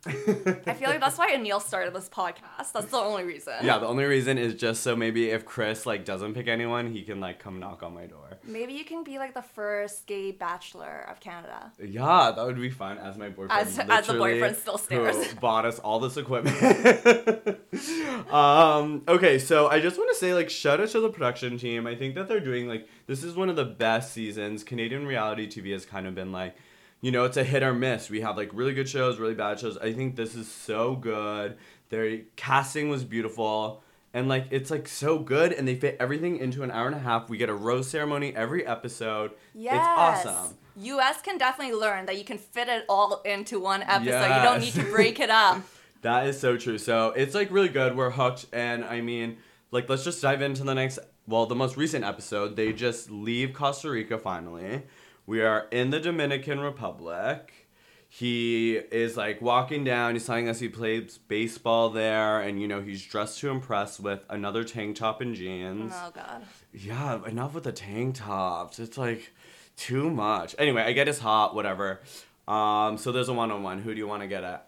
I 0.06 0.74
feel 0.74 0.90
like 0.90 1.01
that's 1.01 1.18
why 1.18 1.31
Anil 1.31 1.62
started 1.62 1.94
this 1.94 2.07
podcast. 2.07 2.72
That's 2.74 2.88
the 2.88 2.98
only 2.98 3.24
reason. 3.24 3.54
Yeah, 3.63 3.80
the 3.80 3.88
only 3.88 4.06
reason 4.06 4.38
is 4.38 4.54
just 4.56 4.81
so 4.81 4.96
maybe 4.96 5.30
if 5.30 5.46
Chris 5.46 5.86
like 5.86 6.06
doesn't 6.06 6.36
pick 6.36 6.48
anyone, 6.48 6.92
he 6.92 7.01
can 7.04 7.19
like 7.19 7.40
come 7.40 7.60
knock 7.60 7.84
on 7.84 7.94
my 7.94 8.06
door. 8.06 8.38
Maybe 8.46 8.74
you 8.74 8.86
can 8.86 9.04
be 9.04 9.18
like 9.18 9.34
the 9.34 9.42
first 9.42 10.07
gay 10.07 10.31
bachelor 10.31 11.06
of 11.10 11.19
Canada. 11.19 11.74
Yeah, 11.84 12.31
that 12.34 12.46
would 12.46 12.56
be 12.56 12.69
fun. 12.69 12.98
As 12.98 13.18
my 13.18 13.28
boyfriend, 13.28 13.51
As- 13.51 13.78
as 13.78 14.07
the 14.07 14.13
boyfriend 14.13 14.56
still 14.56 14.78
stares. 14.78 15.34
bought 15.42 15.66
us 15.66 15.80
all 15.80 16.00
this 16.00 16.16
equipment. 16.16 16.56
um. 18.31 19.04
Okay, 19.07 19.38
so 19.38 19.68
I 19.68 19.81
just 19.81 19.98
want 19.98 20.10
to 20.12 20.16
say 20.16 20.34
like 20.34 20.50
shout 20.50 20.80
out 20.80 20.90
to 20.90 21.02
the 21.02 21.10
production 21.10 21.57
team. 21.57 21.86
I 21.86 21.95
think 21.95 22.16
that 22.16 22.30
they're 22.30 22.40
doing 22.40 22.68
like 22.68 22.88
this 23.07 23.24
is 23.24 23.36
one 23.36 23.50
of 23.50 23.57
the 23.57 23.66
best 23.66 24.13
seasons. 24.13 24.63
Canadian 24.63 25.06
reality 25.06 25.48
TV 25.48 25.74
has 25.74 25.86
kind 25.86 26.07
of 26.07 26.16
been 26.16 26.31
like. 26.31 26.56
You 27.01 27.12
know, 27.12 27.24
it's 27.24 27.38
a 27.38 27.44
hit 27.44 27.63
or 27.63 27.74
miss. 27.74 28.10
We 28.10 28.22
have 28.22 28.36
like 28.38 28.50
really 28.54 28.74
good 28.74 28.90
shows, 28.90 29.19
really 29.19 29.34
bad 29.34 29.60
shows. 29.60 29.78
I 29.78 29.94
think 29.94 30.16
this 30.16 30.36
is 30.36 30.50
so 30.50 30.96
good. 30.96 31.57
Their 31.90 32.19
casting 32.36 32.90
was 32.90 33.04
beautiful. 33.04 33.84
And 34.13 34.28
like 34.28 34.48
it's 34.51 34.72
like 34.72 34.88
so 34.88 35.19
good 35.19 35.54
and 35.54 35.68
they 35.68 35.75
fit 35.75 35.98
everything 36.00 36.38
into 36.38 36.63
an 36.63 36.72
hour 36.72 36.88
and 36.88 36.96
a 36.96 37.00
half. 37.00 37.30
We 37.30 37.38
get 37.38 37.50
a 37.50 37.54
rose 37.54 37.88
ceremony 37.88 38.36
every 38.36 38.66
episode. 38.66 39.31
Yes. 39.54 39.75
It's 39.75 40.28
awesome. 40.28 40.57
US 40.81 41.22
can 41.22 41.38
definitely 41.38 41.75
learn 41.75 42.06
that 42.06 42.18
you 42.18 42.24
can 42.24 42.38
fit 42.38 42.68
it 42.68 42.86
all 42.90 43.22
into 43.24 43.59
one 43.59 43.83
episode. 43.83 44.06
Yes. 44.06 44.38
You 44.38 44.50
don't 44.50 44.62
need 44.62 44.85
to 44.85 44.92
break 44.92 45.19
it 45.19 45.30
up. 45.30 45.62
That 46.02 46.28
is 46.28 46.40
so 46.40 46.56
true. 46.56 46.78
So 46.78 47.09
it's 47.09 47.35
like 47.35 47.52
really 47.52 47.68
good. 47.68 47.95
We're 47.95 48.09
hooked, 48.09 48.45
and 48.54 48.85
I 48.85 49.02
mean, 49.02 49.35
like, 49.71 49.90
let's 49.90 50.04
just 50.04 50.21
dive 50.21 50.42
into 50.42 50.64
the 50.64 50.74
next. 50.74 51.00
Well, 51.28 51.45
the 51.45 51.56
most 51.56 51.76
recent 51.76 52.06
episode, 52.06 52.56
they 52.56 52.71
just 52.71 53.12
leave 53.12 53.54
Costa 53.54 53.90
Rica 53.90 54.18
finally. 54.18 54.83
We 55.30 55.44
are 55.44 55.68
in 55.69 55.92
the 55.92 56.00
Dominican 56.00 56.59
Republic. 56.59 57.68
He 58.09 58.78
is 58.78 59.16
like 59.16 59.44
walking 59.44 59.83
down. 59.83 60.16
He's 60.16 60.26
telling 60.26 60.50
us 60.50 60.59
he 60.59 60.69
plays 60.69 61.19
baseball 61.19 61.92
there, 61.92 62.42
and 62.42 62.59
you 62.59 62.68
know 62.68 62.81
he's 62.81 63.06
dressed 63.06 63.38
to 63.42 63.50
impress 63.50 64.00
with 64.00 64.21
another 64.28 64.64
tank 64.64 64.95
top 64.95 65.21
and 65.21 65.36
jeans. 65.36 65.94
Oh 65.95 66.09
god. 66.09 66.42
Yeah, 66.74 67.24
enough 67.28 67.54
with 67.54 67.66
the 67.66 67.71
tank 67.71 68.16
tops. 68.16 68.80
It's 68.80 68.98
like 68.98 69.31
too 69.78 70.09
much. 70.09 70.56
Anyway, 70.57 70.81
I 70.81 70.94
get 70.94 71.06
his 71.06 71.19
hot, 71.19 71.54
whatever. 71.54 72.00
Um, 72.48 72.98
so 72.98 73.12
there's 73.12 73.30
a 73.30 73.33
one 73.33 73.52
on 73.52 73.62
one. 73.62 73.83
Who 73.83 73.94
do 73.94 74.00
you 74.00 74.07
want 74.07 74.24
to 74.24 74.28
get 74.28 74.44
at? 74.44 74.68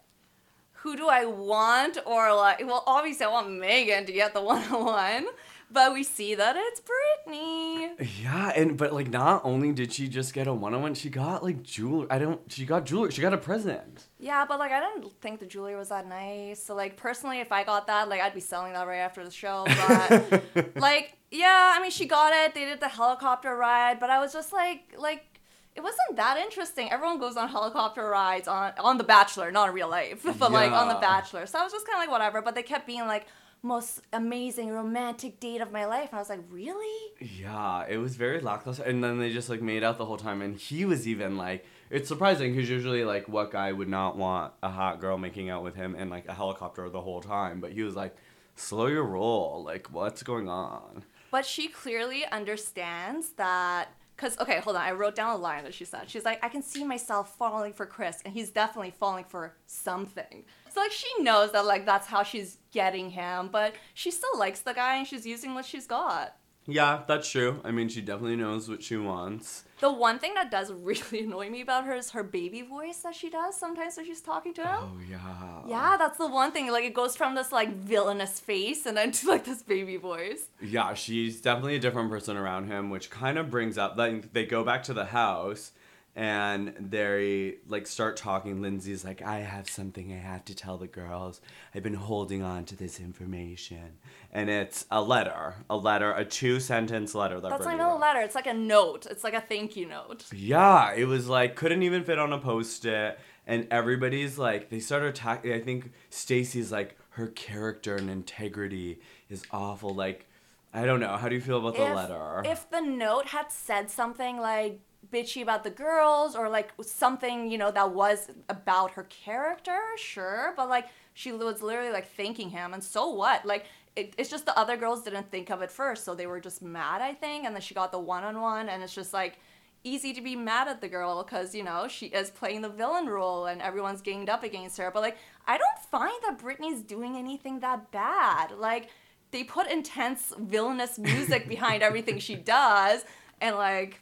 Who 0.73 0.95
do 0.95 1.07
I 1.09 1.25
want 1.25 1.97
or 2.05 2.35
like 2.35 2.59
well 2.59 2.83
obviously 2.85 3.25
I 3.25 3.29
want 3.29 3.49
Megan 3.49 4.05
to 4.05 4.11
get 4.11 4.35
the 4.35 4.43
one 4.43 4.61
on 4.71 4.85
one. 4.85 5.25
But 5.71 5.93
we 5.93 6.03
see 6.03 6.35
that 6.35 6.55
it's 6.57 6.81
Brittany. 6.81 7.91
Yeah, 8.21 8.51
and 8.55 8.77
but 8.77 8.91
like 8.91 9.09
not 9.09 9.41
only 9.45 9.71
did 9.71 9.93
she 9.93 10.09
just 10.09 10.33
get 10.33 10.47
a 10.47 10.53
one 10.53 10.73
on 10.73 10.81
one, 10.81 10.93
she 10.95 11.09
got 11.09 11.43
like 11.43 11.63
jewelry. 11.63 12.07
I 12.09 12.19
don't. 12.19 12.41
She 12.51 12.65
got 12.65 12.85
jewelry. 12.85 13.11
She 13.11 13.21
got 13.21 13.33
a 13.33 13.37
present. 13.37 14.07
Yeah, 14.19 14.45
but 14.45 14.59
like 14.59 14.73
I 14.73 14.81
didn't 14.81 15.13
think 15.21 15.39
the 15.39 15.45
jewelry 15.45 15.77
was 15.77 15.89
that 15.89 16.07
nice. 16.07 16.61
So 16.61 16.75
like 16.75 16.97
personally, 16.97 17.39
if 17.39 17.53
I 17.53 17.63
got 17.63 17.87
that, 17.87 18.09
like 18.09 18.19
I'd 18.19 18.33
be 18.33 18.41
selling 18.41 18.73
that 18.73 18.85
right 18.85 18.97
after 18.97 19.23
the 19.23 19.31
show. 19.31 19.65
But 19.87 20.75
like, 20.75 21.17
yeah, 21.31 21.73
I 21.75 21.81
mean, 21.81 21.91
she 21.91 22.05
got 22.05 22.33
it. 22.33 22.53
They 22.53 22.65
did 22.65 22.81
the 22.81 22.89
helicopter 22.89 23.55
ride, 23.55 23.99
but 23.99 24.09
I 24.09 24.19
was 24.19 24.33
just 24.33 24.51
like, 24.51 24.93
like 24.97 25.31
it 25.73 25.81
wasn't 25.81 26.17
that 26.17 26.37
interesting. 26.37 26.91
Everyone 26.91 27.17
goes 27.17 27.37
on 27.37 27.47
helicopter 27.47 28.03
rides 28.03 28.49
on 28.49 28.73
on 28.77 28.97
The 28.97 29.05
Bachelor, 29.05 29.51
not 29.51 29.69
in 29.69 29.75
real 29.75 29.89
life, 29.89 30.21
but 30.37 30.51
like 30.51 30.73
on 30.73 30.89
The 30.89 30.95
Bachelor. 30.95 31.45
So 31.45 31.59
I 31.59 31.63
was 31.63 31.71
just 31.71 31.87
kind 31.87 31.95
of 31.95 32.01
like 32.01 32.11
whatever. 32.11 32.41
But 32.41 32.55
they 32.55 32.63
kept 32.63 32.85
being 32.85 33.07
like 33.07 33.27
most 33.63 34.01
amazing 34.11 34.69
romantic 34.69 35.39
date 35.39 35.61
of 35.61 35.71
my 35.71 35.85
life, 35.85 36.09
and 36.09 36.17
I 36.17 36.19
was 36.19 36.29
like, 36.29 36.43
really? 36.49 37.13
Yeah, 37.19 37.85
it 37.87 37.97
was 37.97 38.15
very 38.15 38.39
lackluster. 38.39 38.83
And 38.83 39.03
then 39.03 39.19
they 39.19 39.31
just 39.31 39.49
like 39.49 39.61
made 39.61 39.83
out 39.83 39.97
the 39.97 40.05
whole 40.05 40.17
time, 40.17 40.41
and 40.41 40.57
he 40.57 40.85
was 40.85 41.07
even 41.07 41.37
like, 41.37 41.65
it's 41.89 42.07
surprising 42.07 42.53
because 42.53 42.69
usually 42.69 43.03
like 43.03 43.27
what 43.27 43.51
guy 43.51 43.71
would 43.71 43.89
not 43.89 44.17
want 44.17 44.53
a 44.63 44.69
hot 44.69 44.99
girl 44.99 45.17
making 45.17 45.49
out 45.49 45.63
with 45.63 45.75
him 45.75 45.95
in 45.95 46.09
like 46.09 46.27
a 46.27 46.33
helicopter 46.33 46.89
the 46.89 47.01
whole 47.01 47.21
time, 47.21 47.59
but 47.59 47.73
he 47.73 47.83
was 47.83 47.95
like, 47.95 48.15
slow 48.55 48.87
your 48.87 49.03
roll. 49.03 49.63
Like 49.63 49.91
what's 49.91 50.23
going 50.23 50.49
on? 50.49 51.03
But 51.29 51.45
she 51.45 51.67
clearly 51.67 52.25
understands 52.25 53.29
that 53.33 53.89
Cause 54.21 54.39
okay, 54.39 54.59
hold 54.59 54.75
on. 54.75 54.83
I 54.83 54.91
wrote 54.91 55.15
down 55.15 55.31
a 55.31 55.37
line 55.37 55.63
that 55.63 55.73
she 55.73 55.83
said. 55.83 56.07
She's 56.07 56.25
like, 56.25 56.45
I 56.45 56.49
can 56.49 56.61
see 56.61 56.83
myself 56.83 57.35
falling 57.37 57.73
for 57.73 57.87
Chris, 57.87 58.21
and 58.23 58.35
he's 58.35 58.51
definitely 58.51 58.91
falling 58.91 59.23
for 59.23 59.55
something. 59.65 60.45
So 60.73 60.79
like 60.79 60.91
she 60.91 61.09
knows 61.21 61.51
that 61.51 61.65
like 61.65 61.85
that's 61.85 62.07
how 62.07 62.23
she's 62.23 62.57
getting 62.71 63.09
him, 63.09 63.49
but 63.51 63.75
she 63.93 64.09
still 64.11 64.37
likes 64.37 64.61
the 64.61 64.73
guy 64.73 64.95
and 64.97 65.07
she's 65.07 65.25
using 65.25 65.53
what 65.53 65.65
she's 65.65 65.85
got. 65.85 66.35
Yeah, 66.67 67.01
that's 67.07 67.29
true. 67.29 67.59
I 67.63 67.71
mean, 67.71 67.89
she 67.89 68.01
definitely 68.01 68.35
knows 68.35 68.69
what 68.69 68.83
she 68.83 68.95
wants. 68.95 69.63
The 69.79 69.91
one 69.91 70.19
thing 70.19 70.35
that 70.35 70.51
does 70.51 70.71
really 70.73 71.23
annoy 71.23 71.49
me 71.49 71.61
about 71.61 71.85
her 71.85 71.95
is 71.95 72.11
her 72.11 72.23
baby 72.23 72.61
voice 72.61 72.99
that 72.99 73.15
she 73.15 73.29
does 73.29 73.57
sometimes 73.57 73.97
when 73.97 74.05
she's 74.05 74.21
talking 74.21 74.53
to 74.53 74.61
him. 74.61 74.79
Oh 74.79 74.99
yeah. 75.09 75.61
Yeah, 75.67 75.97
that's 75.97 76.17
the 76.17 76.27
one 76.27 76.51
thing. 76.51 76.71
Like 76.71 76.85
it 76.85 76.93
goes 76.93 77.15
from 77.15 77.35
this 77.35 77.51
like 77.51 77.73
villainous 77.75 78.39
face 78.39 78.85
and 78.85 78.95
then 78.95 79.11
to 79.11 79.27
like 79.27 79.43
this 79.43 79.63
baby 79.63 79.97
voice. 79.97 80.49
Yeah, 80.61 80.93
she's 80.93 81.41
definitely 81.41 81.75
a 81.75 81.79
different 81.79 82.09
person 82.11 82.37
around 82.37 82.67
him, 82.67 82.89
which 82.89 83.09
kind 83.09 83.37
of 83.37 83.49
brings 83.49 83.77
up 83.77 83.97
like 83.97 84.31
they 84.33 84.45
go 84.45 84.63
back 84.63 84.83
to 84.83 84.93
the 84.93 85.05
house 85.05 85.71
and 86.15 86.73
they 86.77 87.55
like 87.67 87.87
start 87.87 88.17
talking. 88.17 88.61
Lindsay's 88.61 89.05
like, 89.05 89.21
I 89.21 89.39
have 89.39 89.69
something 89.69 90.11
I 90.11 90.17
have 90.17 90.43
to 90.45 90.55
tell 90.55 90.77
the 90.77 90.87
girls. 90.87 91.39
I've 91.73 91.83
been 91.83 91.93
holding 91.93 92.41
on 92.43 92.65
to 92.65 92.75
this 92.75 92.99
information. 92.99 93.97
And 94.31 94.49
it's 94.49 94.85
a 94.91 95.01
letter. 95.01 95.55
A 95.69 95.77
letter, 95.77 96.11
a 96.11 96.25
two 96.25 96.59
sentence 96.59 97.15
letter 97.15 97.39
that 97.39 97.49
That's 97.49 97.65
not 97.65 97.79
a 97.79 97.95
letter. 97.95 98.19
It's 98.19 98.35
like 98.35 98.47
a 98.47 98.53
note. 98.53 99.07
It's 99.09 99.23
like 99.23 99.33
a 99.33 99.41
thank 99.41 99.77
you 99.77 99.87
note. 99.87 100.25
Yeah, 100.33 100.93
it 100.93 101.05
was 101.05 101.29
like 101.29 101.55
couldn't 101.55 101.83
even 101.83 102.03
fit 102.03 102.19
on 102.19 102.33
a 102.33 102.39
post 102.39 102.85
it, 102.85 103.17
and 103.47 103.67
everybody's 103.71 104.37
like 104.37 104.69
they 104.69 104.79
started 104.79 105.07
attacking. 105.07 105.53
I 105.53 105.59
think 105.59 105.91
Stacy's 106.09 106.71
like 106.71 106.97
her 107.11 107.27
character 107.27 107.95
and 107.95 108.09
integrity 108.09 108.99
is 109.29 109.43
awful. 109.51 109.93
Like, 109.93 110.27
I 110.73 110.85
don't 110.85 110.99
know. 110.99 111.15
How 111.15 111.29
do 111.29 111.35
you 111.35 111.41
feel 111.41 111.59
about 111.59 111.75
the 111.75 111.87
if, 111.87 111.95
letter? 111.95 112.41
If 112.45 112.69
the 112.69 112.81
note 112.81 113.27
had 113.27 113.51
said 113.51 113.89
something 113.89 114.37
like 114.37 114.79
bitchy 115.11 115.41
about 115.41 115.63
the 115.63 115.69
girls 115.69 116.35
or 116.35 116.49
like 116.49 116.71
something, 116.81 117.49
you 117.51 117.57
know, 117.57 117.71
that 117.71 117.91
was 117.91 118.29
about 118.49 118.91
her 118.91 119.03
character, 119.03 119.77
sure. 119.97 120.53
But 120.55 120.69
like 120.69 120.87
she 121.13 121.31
was 121.31 121.61
literally 121.61 121.91
like 121.91 122.09
thanking 122.15 122.49
him, 122.49 122.73
and 122.73 122.83
so 122.83 123.09
what? 123.09 123.45
Like 123.45 123.65
it, 123.95 124.13
it's 124.17 124.29
just 124.29 124.45
the 124.45 124.57
other 124.57 124.77
girls 124.77 125.03
didn't 125.03 125.29
think 125.29 125.49
of 125.49 125.61
it 125.61 125.71
first, 125.71 126.05
so 126.05 126.15
they 126.15 126.27
were 126.27 126.39
just 126.39 126.61
mad, 126.61 127.01
I 127.01 127.13
think, 127.13 127.45
and 127.45 127.53
then 127.53 127.61
she 127.61 127.73
got 127.73 127.91
the 127.91 127.99
one 127.99 128.23
on 128.23 128.39
one, 128.39 128.69
and 128.69 128.81
it's 128.81 128.95
just 128.95 129.13
like 129.13 129.37
easy 129.83 130.13
to 130.13 130.21
be 130.21 130.35
mad 130.35 130.67
at 130.67 130.79
the 130.79 130.87
girl 130.87 131.23
because 131.23 131.55
you 131.55 131.63
know 131.63 131.87
she 131.87 132.07
is 132.07 132.29
playing 132.29 132.61
the 132.61 132.69
villain 132.69 133.07
role 133.07 133.47
and 133.47 133.61
everyone's 133.61 134.01
ganged 134.01 134.29
up 134.29 134.43
against 134.43 134.77
her 134.77 134.91
but 134.91 135.01
like 135.01 135.17
i 135.47 135.57
don't 135.57 135.79
find 135.89 136.13
that 136.21 136.37
brittany's 136.37 136.81
doing 136.81 137.15
anything 137.15 137.59
that 137.59 137.91
bad 137.91 138.51
like 138.51 138.89
they 139.31 139.43
put 139.43 139.65
intense 139.71 140.33
villainous 140.37 140.99
music 140.99 141.47
behind 141.47 141.81
everything 141.81 142.19
she 142.19 142.35
does 142.35 143.05
and 143.39 143.55
like 143.55 144.01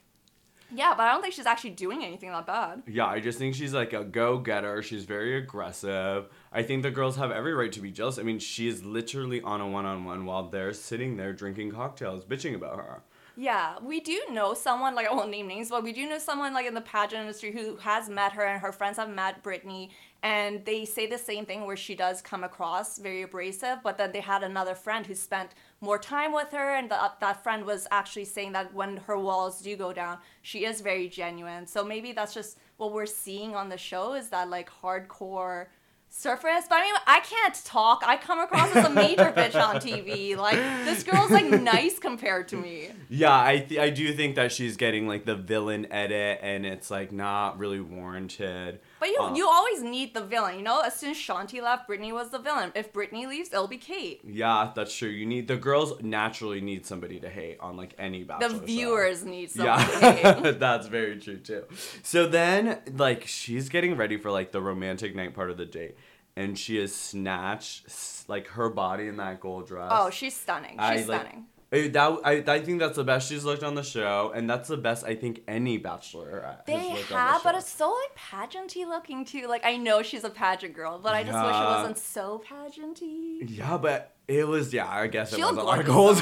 yeah 0.74 0.94
but 0.96 1.04
i 1.04 1.12
don't 1.12 1.22
think 1.22 1.34
she's 1.34 1.46
actually 1.46 1.70
doing 1.72 2.04
anything 2.04 2.30
that 2.30 2.46
bad 2.46 2.84
yeah, 2.88 3.06
I 3.06 3.20
just 3.20 3.38
think 3.38 3.56
she's 3.56 3.74
like 3.74 3.94
a 3.94 4.04
go 4.04 4.38
getter. 4.38 4.82
She's 4.82 5.06
very 5.06 5.38
aggressive. 5.38 6.28
I 6.52 6.64
think 6.64 6.84
the 6.84 6.92
girls 6.92 7.16
have 7.18 7.32
every 7.32 7.54
right 7.54 7.72
to 7.72 7.82
be 7.82 7.92
jealous. 7.92 8.18
I 8.18 8.24
mean, 8.24 8.40
she 8.40 8.68
is 8.68 8.84
literally 8.84 9.42
on 9.42 9.62
a 9.62 9.68
one 9.68 9.86
on 9.86 10.06
one 10.06 10.26
while 10.26 10.50
they're 10.50 10.74
sitting 10.74 11.18
there 11.18 11.34
drinking 11.34 11.72
cocktails, 11.72 12.26
bitching 12.26 12.56
about 12.56 12.78
her. 12.78 13.02
Yeah, 13.38 13.78
we 13.82 14.02
do 14.02 14.20
know 14.32 14.54
someone, 14.54 14.96
like 14.96 15.08
I 15.08 15.14
won't 15.14 15.30
name 15.30 15.48
names, 15.48 15.70
but 15.70 15.82
we 15.82 15.94
do 15.94 16.10
know 16.10 16.18
someone 16.18 16.54
like 16.54 16.66
in 16.66 16.74
the 16.74 16.82
pageant 16.82 17.22
industry 17.22 17.54
who 17.54 17.78
has 17.78 18.10
met 18.10 18.34
her 18.34 18.44
and 18.44 18.62
her 18.62 18.74
friends 18.74 18.98
have 18.98 19.10
met 19.10 19.44
Brittany 19.44 19.92
and 20.22 20.66
they 20.66 20.84
say 20.84 21.08
the 21.08 21.18
same 21.18 21.46
thing 21.46 21.66
where 21.66 21.78
she 21.78 21.96
does 21.96 22.22
come 22.22 22.44
across 22.44 22.98
very 22.98 23.22
abrasive, 23.22 23.78
but 23.82 23.98
then 23.98 24.12
they 24.12 24.20
had 24.20 24.44
another 24.44 24.76
friend 24.76 25.06
who 25.06 25.16
spent 25.16 25.52
more 25.82 25.98
time 25.98 26.34
with 26.34 26.52
her 26.52 26.76
and 26.76 26.92
the, 26.92 27.02
uh, 27.02 27.12
that 27.22 27.42
friend 27.44 27.66
was 27.66 27.88
actually 27.92 28.26
saying 28.26 28.52
that 28.52 28.74
when 28.74 28.98
her 28.98 29.18
walls 29.18 29.62
do 29.62 29.76
go 29.76 29.94
down, 29.94 30.18
she 30.42 30.66
is 30.66 30.82
very 30.82 31.08
genuine. 31.08 31.66
So 31.68 31.84
maybe 31.84 32.12
that's 32.12 32.34
just 32.34 32.58
what 32.78 32.92
we're 32.92 33.06
seeing 33.06 33.56
on 33.56 33.70
the 33.70 33.78
show 33.78 34.14
is 34.14 34.30
that 34.30 34.50
like 34.50 34.70
hardcore 34.82 35.68
surface. 36.10 36.66
But 36.68 36.80
I 36.80 36.82
mean, 36.82 36.96
I 37.08 37.20
can't 37.22 37.56
talk. 37.64 38.04
I 38.06 38.18
come 38.18 38.40
across 38.40 38.76
as 38.76 38.86
a 38.86 38.90
major 38.90 39.32
bitch 39.36 39.56
on 39.56 39.76
TV. 39.76 40.36
Like 40.36 40.56
this 40.86 41.04
girl's 41.04 41.32
like 41.32 41.46
nice 41.46 42.00
compared 42.00 42.48
to 42.50 42.58
me. 42.58 42.90
Yeah, 43.10 43.40
I 43.40 43.60
th- 43.60 43.80
I 43.80 43.90
do 43.90 44.14
think 44.14 44.36
that 44.36 44.52
she's 44.52 44.76
getting 44.76 45.08
like 45.08 45.26
the 45.26 45.36
villain 45.36 45.92
edit, 45.92 46.40
and 46.42 46.66
it's 46.66 46.92
like 46.92 47.12
not 47.12 47.58
really 47.58 47.80
warranted. 47.80 48.80
But 49.00 49.10
you 49.10 49.18
Uh, 49.20 49.34
you 49.36 49.48
always 49.48 49.82
need 49.82 50.13
the 50.13 50.22
villain, 50.24 50.56
you 50.58 50.62
know? 50.62 50.82
As 50.82 50.96
soon 50.96 51.12
as 51.12 51.18
Shanti 51.18 51.62
left, 51.62 51.88
Brittany 51.88 52.12
was 52.12 52.29
the 52.29 52.39
villain. 52.39 52.72
If 52.75 52.91
Brittany 52.94 53.25
leaves, 53.27 53.50
it'll 53.53 53.68
be 53.68 53.77
Kate. 53.77 54.20
Yeah, 54.25 54.72
that's 54.75 54.96
true. 54.96 55.10
You 55.10 55.25
need 55.25 55.48
the 55.48 55.58
girls 55.58 56.01
naturally 56.01 56.62
need 56.62 56.86
somebody 56.86 57.20
to 57.22 57.29
hate 57.29 57.58
on 57.60 57.77
like 57.77 57.94
any 57.98 58.20
The 58.20 58.25
bachelor. 58.25 58.50
show. 58.60 58.65
viewers 58.65 59.24
need 59.25 59.51
someone 59.51 59.79
to 59.79 59.91
Yeah, 60.01 60.34
hate. 60.44 60.60
that's 60.60 60.88
very 60.88 61.18
true 61.20 61.38
too. 61.38 61.63
So 62.03 62.27
then, 62.27 62.79
like, 62.96 63.25
she's 63.27 63.70
getting 63.70 63.96
ready 63.96 64.18
for 64.18 64.32
like 64.32 64.51
the 64.51 64.62
romantic 64.62 65.15
night 65.15 65.34
part 65.34 65.50
of 65.50 65.58
the 65.58 65.65
date, 65.65 65.96
and 66.36 66.58
she 66.58 66.77
has 66.77 66.94
snatched 66.96 68.27
like 68.29 68.48
her 68.50 68.70
body 68.70 69.08
in 69.08 69.18
that 69.18 69.39
gold 69.39 69.68
dress. 69.68 69.89
Oh, 69.91 70.10
she's 70.10 70.36
stunning. 70.36 70.72
She's 70.74 70.79
I, 70.79 70.96
like, 70.96 71.22
stunning. 71.22 71.46
That 71.72 72.18
I, 72.26 72.44
I 72.48 72.60
think 72.62 72.80
that's 72.80 72.96
the 72.96 73.04
best 73.04 73.30
she's 73.30 73.46
looked 73.46 73.62
on 73.62 73.76
the 73.76 73.84
show, 73.84 74.32
and 74.34 74.50
that's 74.50 74.68
the 74.68 74.78
best 74.78 75.06
I 75.06 75.14
think 75.14 75.44
any 75.48 75.78
bachelor 75.78 76.42
has 76.42 76.66
They 76.66 76.74
looked 76.74 76.90
on 76.90 76.96
the 77.10 77.16
have, 77.16 77.44
but 77.44 77.54
it's 77.54 77.70
so 77.70 77.92
like 77.92 78.18
pageanty 78.18 78.88
looking 78.88 79.24
too. 79.24 79.46
Like 79.48 79.64
I 79.64 79.78
know 79.78 80.02
she's 80.02 80.24
a 80.24 80.32
pageant 80.32 80.74
girl, 80.74 80.98
but 80.98 81.14
I 81.14 81.24
just 81.24 81.36
wish 81.38 81.56
it 81.56 81.66
wasn't 81.66 81.98
so 82.00 82.42
pageanty. 82.50 83.46
Yeah, 83.48 83.78
but 83.78 84.16
it 84.28 84.48
was 84.48 84.74
yeah. 84.74 84.88
I 84.90 85.06
guess 85.08 85.32
it 85.32 85.36
She 85.36 85.44
was 85.44 85.58
a 85.58 85.62
lot 85.62 85.80
of 85.80 85.86
gold. 85.86 86.18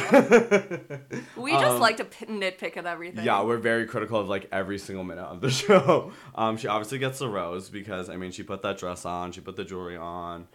We 1.37 1.51
just 1.51 1.65
Um, 1.65 1.79
like 1.79 1.97
to 1.97 2.05
p- 2.05 2.25
nitpick 2.25 2.75
at 2.75 2.85
everything. 2.85 3.23
Yeah, 3.25 3.43
we're 3.43 3.57
very 3.57 3.85
critical 3.85 4.19
of 4.19 4.27
like 4.27 4.47
every 4.51 4.77
single 4.77 5.03
minute 5.05 5.23
of 5.23 5.39
the 5.39 5.49
show. 5.63 6.11
Um, 6.35 6.57
she 6.57 6.67
obviously 6.67 6.97
gets 6.99 7.19
the 7.19 7.29
rose 7.29 7.69
because 7.69 8.09
I 8.09 8.17
mean 8.17 8.31
she 8.31 8.43
put 8.43 8.61
that 8.63 8.77
dress 8.79 9.05
on, 9.05 9.31
she 9.31 9.39
put 9.41 9.55
the 9.55 9.63
jewelry 9.63 9.95
on, 9.97 10.47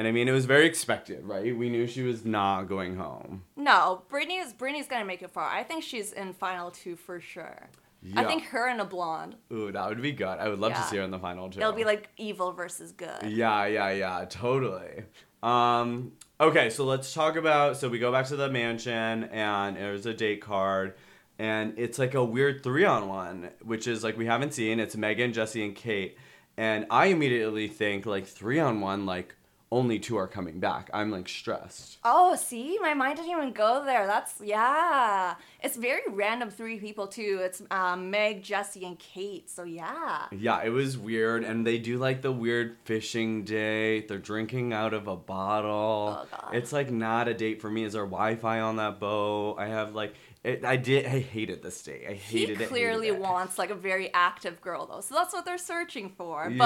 and 0.00 0.08
I 0.08 0.12
mean 0.12 0.28
it 0.28 0.32
was 0.32 0.46
very 0.46 0.64
expected, 0.64 1.26
right? 1.26 1.54
We 1.54 1.68
knew 1.68 1.86
she 1.86 2.02
was 2.02 2.24
not 2.24 2.62
going 2.64 2.96
home. 2.96 3.42
No, 3.54 4.00
Brittany's 4.08 4.54
Brittany's 4.54 4.86
gonna 4.86 5.04
make 5.04 5.20
it 5.20 5.30
far. 5.30 5.44
I 5.44 5.62
think 5.62 5.84
she's 5.84 6.12
in 6.12 6.32
final 6.32 6.70
two 6.70 6.96
for 6.96 7.20
sure. 7.20 7.68
Yeah. 8.02 8.22
I 8.22 8.24
think 8.24 8.44
her 8.44 8.66
and 8.66 8.80
a 8.80 8.86
blonde. 8.86 9.36
Ooh, 9.52 9.70
that 9.70 9.86
would 9.86 10.00
be 10.00 10.12
good. 10.12 10.38
I 10.38 10.48
would 10.48 10.58
love 10.58 10.72
to 10.72 10.82
see 10.84 10.96
her 10.96 11.02
in 11.02 11.10
the 11.10 11.18
final 11.18 11.50
two. 11.50 11.60
It'll 11.60 11.74
be 11.74 11.84
like 11.84 12.08
evil 12.16 12.52
versus 12.52 12.92
good. 12.92 13.24
Yeah, 13.24 13.66
yeah, 13.66 13.90
yeah, 13.90 14.24
totally. 14.24 15.04
Um, 15.42 16.12
okay, 16.40 16.70
so 16.70 16.86
let's 16.86 17.12
talk 17.12 17.36
about. 17.36 17.76
So 17.76 17.90
we 17.90 17.98
go 17.98 18.10
back 18.10 18.24
to 18.28 18.36
the 18.36 18.48
mansion, 18.48 19.24
and 19.24 19.76
there's 19.76 20.06
a 20.06 20.14
date 20.14 20.40
card, 20.40 20.94
and 21.38 21.74
it's 21.76 21.98
like 21.98 22.14
a 22.14 22.24
weird 22.24 22.62
three 22.62 22.86
on 22.86 23.06
one, 23.06 23.50
which 23.60 23.86
is 23.86 24.02
like 24.02 24.16
we 24.16 24.24
haven't 24.24 24.54
seen. 24.54 24.80
It's 24.80 24.96
Megan, 24.96 25.34
Jesse, 25.34 25.62
and 25.62 25.74
Kate, 25.74 26.16
and 26.56 26.86
I 26.88 27.08
immediately 27.08 27.68
think 27.68 28.06
like 28.06 28.26
three 28.26 28.58
on 28.58 28.80
one, 28.80 29.04
like 29.04 29.34
only 29.72 29.98
two 30.00 30.16
are 30.16 30.26
coming 30.26 30.58
back. 30.58 30.90
I'm 30.92 31.10
like 31.10 31.28
stressed. 31.28 31.98
Oh, 32.04 32.34
see, 32.34 32.78
my 32.80 32.94
mind 32.94 33.16
didn't 33.16 33.30
even 33.30 33.52
go 33.52 33.84
there. 33.84 34.06
That's 34.06 34.34
yeah. 34.42 35.34
It's 35.62 35.76
very 35.76 36.02
random 36.08 36.50
three 36.50 36.78
people 36.78 37.06
too. 37.06 37.40
It's 37.42 37.62
um, 37.70 38.10
Meg, 38.10 38.42
Jesse, 38.42 38.84
and 38.84 38.98
Kate. 38.98 39.48
So 39.48 39.62
yeah. 39.62 40.26
Yeah, 40.32 40.62
it 40.64 40.70
was 40.70 40.98
weird, 40.98 41.44
and 41.44 41.66
they 41.66 41.78
do 41.78 41.98
like 41.98 42.22
the 42.22 42.32
weird 42.32 42.78
fishing 42.84 43.44
date. 43.44 44.08
They're 44.08 44.18
drinking 44.18 44.72
out 44.72 44.92
of 44.92 45.06
a 45.06 45.16
bottle. 45.16 46.18
Oh, 46.20 46.26
God. 46.30 46.54
It's 46.54 46.72
like 46.72 46.90
not 46.90 47.28
a 47.28 47.34
date 47.34 47.60
for 47.60 47.70
me. 47.70 47.84
Is 47.84 47.92
there 47.92 48.04
Wi-Fi 48.04 48.60
on 48.60 48.76
that 48.76 48.98
boat? 48.98 49.56
I 49.58 49.66
have 49.68 49.94
like, 49.94 50.14
it, 50.42 50.64
I 50.64 50.76
did. 50.76 51.04
I 51.06 51.18
hated 51.20 51.62
this 51.62 51.82
date. 51.82 52.06
I 52.08 52.12
He 52.14 52.40
hated 52.40 52.60
it. 52.62 52.68
clearly 52.68 53.08
hated 53.08 53.18
it. 53.18 53.22
wants 53.22 53.58
like 53.58 53.70
a 53.70 53.74
very 53.74 54.12
active 54.14 54.60
girl 54.60 54.86
though, 54.86 55.00
so 55.00 55.14
that's 55.14 55.32
what 55.34 55.44
they're 55.44 55.58
searching 55.58 56.10
for. 56.16 56.48
Yeah. 56.50 56.56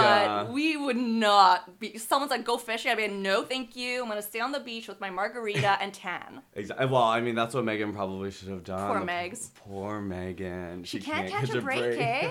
But 0.44 0.52
we 0.52 0.76
would 0.76 0.96
not 0.96 1.80
be. 1.80 1.98
Someone's 1.98 2.30
like, 2.30 2.44
"Go 2.44 2.56
fishing." 2.56 2.92
I'd 2.92 2.96
be, 2.98 3.02
like, 3.08 3.12
"No, 3.12 3.42
thank 3.42 3.74
you. 3.74 4.02
I'm 4.02 4.08
gonna 4.08 4.22
stay 4.22 4.40
on 4.40 4.52
the 4.52 4.60
beach 4.60 4.86
with 4.86 5.00
my 5.00 5.10
margarita 5.10 5.76
and 5.82 5.92
tan." 5.92 6.42
Exactly. 6.54 6.86
Well, 6.86 7.02
I 7.02 7.20
mean, 7.20 7.34
that's 7.34 7.52
what 7.54 7.64
Megan 7.64 7.92
probably 7.92 8.30
should 8.30 8.48
have 8.48 8.62
done. 8.64 8.86
Poor 8.96 9.00
Megs. 9.04 9.50
Poor 9.54 10.00
Megan. 10.00 10.84
She 10.84 11.00
can't 11.00 11.28
catch 11.28 11.50
a 11.50 11.60
break, 11.60 11.98
eh? 12.00 12.30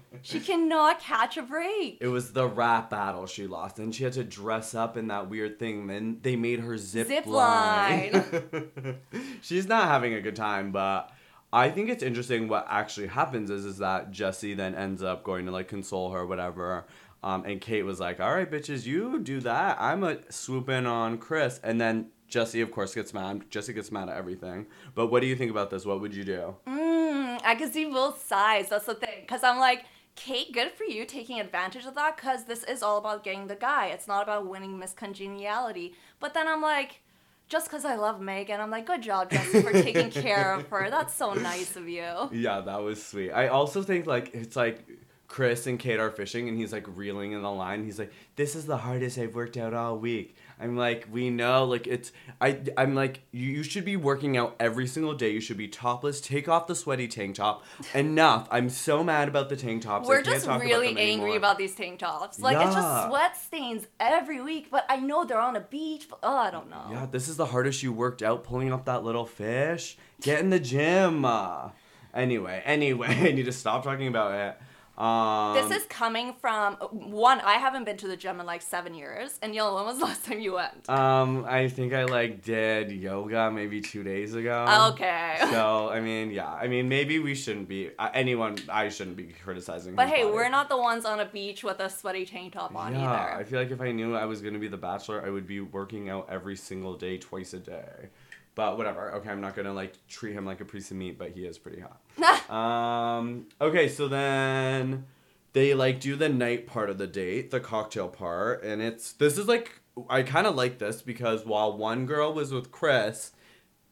She 0.22 0.40
cannot 0.40 0.98
catch 1.00 1.36
a 1.36 1.42
break. 1.42 1.98
It 2.00 2.08
was 2.08 2.32
the 2.32 2.46
rap 2.48 2.90
battle 2.90 3.26
she 3.26 3.46
lost, 3.46 3.78
and 3.78 3.94
she 3.94 4.02
had 4.04 4.12
to 4.14 4.24
dress 4.24 4.74
up 4.74 4.96
in 4.96 5.08
that 5.08 5.28
weird 5.28 5.58
thing. 5.58 5.86
Then 5.88 6.18
they 6.22 6.36
made 6.36 6.60
her 6.60 6.76
zip, 6.78 7.06
Zip 7.08 7.26
line. 7.26 8.24
She's 9.42 9.66
not 9.66 9.88
having 9.88 10.14
a 10.14 10.20
good 10.20 10.36
time, 10.36 10.72
but 10.76 11.10
I 11.54 11.70
think 11.70 11.88
it's 11.88 12.02
interesting. 12.02 12.48
What 12.48 12.66
actually 12.68 13.06
happens 13.06 13.48
is, 13.48 13.64
is 13.64 13.78
that 13.78 14.10
Jesse 14.10 14.52
then 14.52 14.74
ends 14.74 15.02
up 15.02 15.24
going 15.24 15.46
to 15.46 15.50
like 15.50 15.68
console 15.68 16.10
her, 16.12 16.26
whatever. 16.26 16.84
Um, 17.22 17.46
and 17.46 17.62
Kate 17.62 17.82
was 17.82 17.98
like, 17.98 18.20
"All 18.20 18.34
right, 18.34 18.50
bitches, 18.50 18.84
you 18.84 19.18
do 19.18 19.40
that. 19.40 19.78
I'm 19.80 20.04
a 20.04 20.18
swoop 20.30 20.68
in 20.68 20.84
on 20.84 21.16
Chris." 21.16 21.60
And 21.64 21.80
then 21.80 22.10
Jesse, 22.28 22.60
of 22.60 22.70
course, 22.70 22.94
gets 22.94 23.14
mad. 23.14 23.46
Jesse 23.48 23.72
gets 23.72 23.90
mad 23.90 24.10
at 24.10 24.18
everything. 24.18 24.66
But 24.94 25.06
what 25.06 25.22
do 25.22 25.28
you 25.28 25.34
think 25.34 25.50
about 25.50 25.70
this? 25.70 25.86
What 25.86 26.02
would 26.02 26.14
you 26.14 26.24
do? 26.24 26.56
Mm, 26.68 27.40
I 27.42 27.54
can 27.54 27.72
see 27.72 27.86
both 27.86 28.22
sides. 28.26 28.68
That's 28.68 28.84
the 28.84 28.94
thing. 28.94 29.20
Because 29.22 29.42
I'm 29.42 29.58
like, 29.58 29.86
Kate, 30.14 30.52
good 30.52 30.72
for 30.72 30.84
you 30.84 31.06
taking 31.06 31.40
advantage 31.40 31.86
of 31.86 31.94
that. 31.94 32.16
Because 32.16 32.44
this 32.44 32.64
is 32.64 32.82
all 32.82 32.98
about 32.98 33.24
getting 33.24 33.46
the 33.46 33.56
guy. 33.56 33.86
It's 33.86 34.06
not 34.06 34.22
about 34.24 34.46
winning 34.46 34.78
Miss 34.78 34.92
Congeniality. 34.92 35.94
But 36.20 36.34
then 36.34 36.46
I'm 36.46 36.60
like, 36.60 37.00
just 37.48 37.66
because 37.66 37.84
I 37.84 37.94
love 37.94 38.20
Megan, 38.20 38.60
I'm 38.60 38.70
like, 38.70 38.86
good 38.86 39.02
job, 39.02 39.30
Jesse, 39.30 39.62
for 39.62 39.72
taking 39.72 40.10
care 40.10 40.54
of 40.54 40.66
her. 40.68 40.90
That's 40.90 41.14
so 41.14 41.32
nice 41.34 41.76
of 41.76 41.88
you. 41.88 42.30
Yeah, 42.32 42.60
that 42.60 42.82
was 42.82 43.04
sweet. 43.04 43.30
I 43.30 43.48
also 43.48 43.82
think 43.82 44.06
like 44.06 44.34
it's 44.34 44.56
like 44.56 44.84
Chris 45.28 45.66
and 45.66 45.78
Kate 45.78 45.98
are 45.98 46.10
fishing 46.10 46.48
and 46.48 46.58
he's 46.58 46.72
like 46.72 46.86
reeling 46.96 47.32
in 47.32 47.42
the 47.42 47.50
line. 47.50 47.84
He's 47.84 47.98
like, 47.98 48.12
This 48.36 48.54
is 48.54 48.66
the 48.66 48.76
hardest 48.76 49.18
I've 49.18 49.34
worked 49.34 49.56
out 49.56 49.74
all 49.74 49.98
week. 49.98 50.36
I'm 50.58 50.76
like, 50.76 51.06
we 51.10 51.28
know, 51.28 51.64
like 51.64 51.86
it's 51.86 52.12
I 52.40 52.60
I'm 52.76 52.94
like, 52.94 53.20
you, 53.30 53.46
you 53.50 53.62
should 53.62 53.84
be 53.84 53.96
working 53.96 54.36
out 54.36 54.56
every 54.58 54.86
single 54.86 55.14
day. 55.14 55.30
You 55.30 55.40
should 55.40 55.58
be 55.58 55.68
topless. 55.68 56.20
Take 56.20 56.48
off 56.48 56.66
the 56.66 56.74
sweaty 56.74 57.08
tank 57.08 57.36
top. 57.36 57.64
Enough. 57.94 58.48
I'm 58.50 58.70
so 58.70 59.04
mad 59.04 59.28
about 59.28 59.48
the 59.48 59.56
tank 59.56 59.82
tops. 59.82 60.08
We're 60.08 60.22
just 60.22 60.46
about 60.46 60.62
really 60.62 60.88
them 60.88 60.98
angry 60.98 61.24
anymore. 61.24 61.36
about 61.36 61.58
these 61.58 61.74
tank 61.74 61.98
tops. 61.98 62.40
Like 62.40 62.56
it's 62.56 62.74
just 62.74 63.08
sweat 63.08 63.36
stains 63.36 63.86
every 64.00 64.40
week, 64.40 64.68
but 64.70 64.86
I 64.88 64.96
know 64.96 65.24
they're 65.24 65.40
on 65.40 65.56
a 65.56 65.60
beach. 65.60 66.06
But, 66.08 66.20
oh, 66.22 66.36
I 66.36 66.50
don't 66.50 66.70
know. 66.70 66.86
Yeah, 66.90 67.06
this 67.10 67.28
is 67.28 67.36
the 67.36 67.46
hardest 67.46 67.82
you 67.82 67.92
worked 67.92 68.22
out 68.22 68.44
pulling 68.44 68.72
up 68.72 68.86
that 68.86 69.04
little 69.04 69.26
fish. 69.26 69.98
Get 70.22 70.40
in 70.40 70.50
the 70.50 70.60
gym. 70.60 71.24
Uh, 71.26 71.70
anyway, 72.14 72.62
anyway, 72.64 73.08
I 73.10 73.32
need 73.32 73.44
to 73.44 73.52
stop 73.52 73.84
talking 73.84 74.08
about 74.08 74.32
it. 74.32 74.58
Um, 74.98 75.54
This 75.54 75.70
is 75.82 75.86
coming 75.88 76.34
from 76.40 76.74
one. 76.74 77.40
I 77.40 77.54
haven't 77.54 77.84
been 77.84 77.96
to 77.98 78.08
the 78.08 78.16
gym 78.16 78.40
in 78.40 78.46
like 78.46 78.62
seven 78.62 78.94
years. 78.94 79.38
And 79.42 79.54
Yellow, 79.54 79.76
when 79.76 79.84
was 79.84 79.98
the 79.98 80.04
last 80.04 80.24
time 80.24 80.40
you 80.40 80.54
went? 80.54 80.88
Um, 80.88 81.44
I 81.46 81.68
think 81.68 81.92
I 81.92 82.04
like 82.04 82.42
did 82.42 82.90
yoga 82.90 83.50
maybe 83.50 83.80
two 83.80 84.02
days 84.02 84.34
ago. 84.34 84.90
okay. 84.92 85.36
So 85.56 85.88
I 85.90 86.00
mean, 86.00 86.30
yeah, 86.30 86.52
I 86.52 86.66
mean, 86.66 86.88
maybe 86.88 87.18
we 87.18 87.34
shouldn't 87.34 87.68
be 87.68 87.90
uh, 87.98 88.10
anyone. 88.12 88.56
I 88.68 88.88
shouldn't 88.88 89.16
be 89.16 89.24
criticizing. 89.44 89.94
But 89.94 90.08
hey, 90.08 90.22
body. 90.24 90.34
we're 90.34 90.48
not 90.48 90.68
the 90.68 90.76
ones 90.76 91.04
on 91.04 91.20
a 91.20 91.24
beach 91.26 91.62
with 91.62 91.80
a 91.80 91.88
sweaty 91.88 92.26
tank 92.26 92.54
top 92.54 92.74
on 92.74 92.94
Yeah, 92.94 93.36
I 93.38 93.44
feel 93.44 93.58
like 93.58 93.70
if 93.70 93.80
I 93.80 93.92
knew 93.92 94.16
I 94.16 94.24
was 94.24 94.40
gonna 94.42 94.58
be 94.58 94.68
the 94.68 94.76
bachelor, 94.76 95.24
I 95.24 95.30
would 95.30 95.46
be 95.46 95.60
working 95.60 96.08
out 96.08 96.28
every 96.30 96.56
single 96.56 96.94
day, 96.96 97.18
twice 97.18 97.54
a 97.54 97.58
day. 97.58 98.08
But 98.56 98.76
whatever. 98.78 99.12
Okay, 99.16 99.30
I'm 99.30 99.40
not 99.40 99.54
gonna 99.54 99.72
like 99.72 99.92
treat 100.08 100.32
him 100.32 100.44
like 100.44 100.60
a 100.60 100.64
piece 100.64 100.90
of 100.90 100.96
meat, 100.96 101.18
but 101.18 101.30
he 101.30 101.44
is 101.44 101.58
pretty 101.58 101.80
hot. 101.80 102.50
um. 102.50 103.46
Okay, 103.60 103.88
so 103.88 104.08
then 104.08 105.04
they 105.52 105.74
like 105.74 106.00
do 106.00 106.16
the 106.16 106.28
night 106.28 106.66
part 106.66 106.90
of 106.90 106.98
the 106.98 107.06
date, 107.06 107.52
the 107.52 107.60
cocktail 107.60 108.08
part, 108.08 108.64
and 108.64 108.82
it's 108.82 109.12
this 109.12 109.38
is 109.38 109.46
like 109.46 109.80
I 110.10 110.22
kind 110.22 110.46
of 110.46 110.54
like 110.56 110.78
this 110.78 111.02
because 111.02 111.46
while 111.46 111.76
one 111.76 112.06
girl 112.06 112.32
was 112.32 112.52
with 112.52 112.70
Chris, 112.72 113.32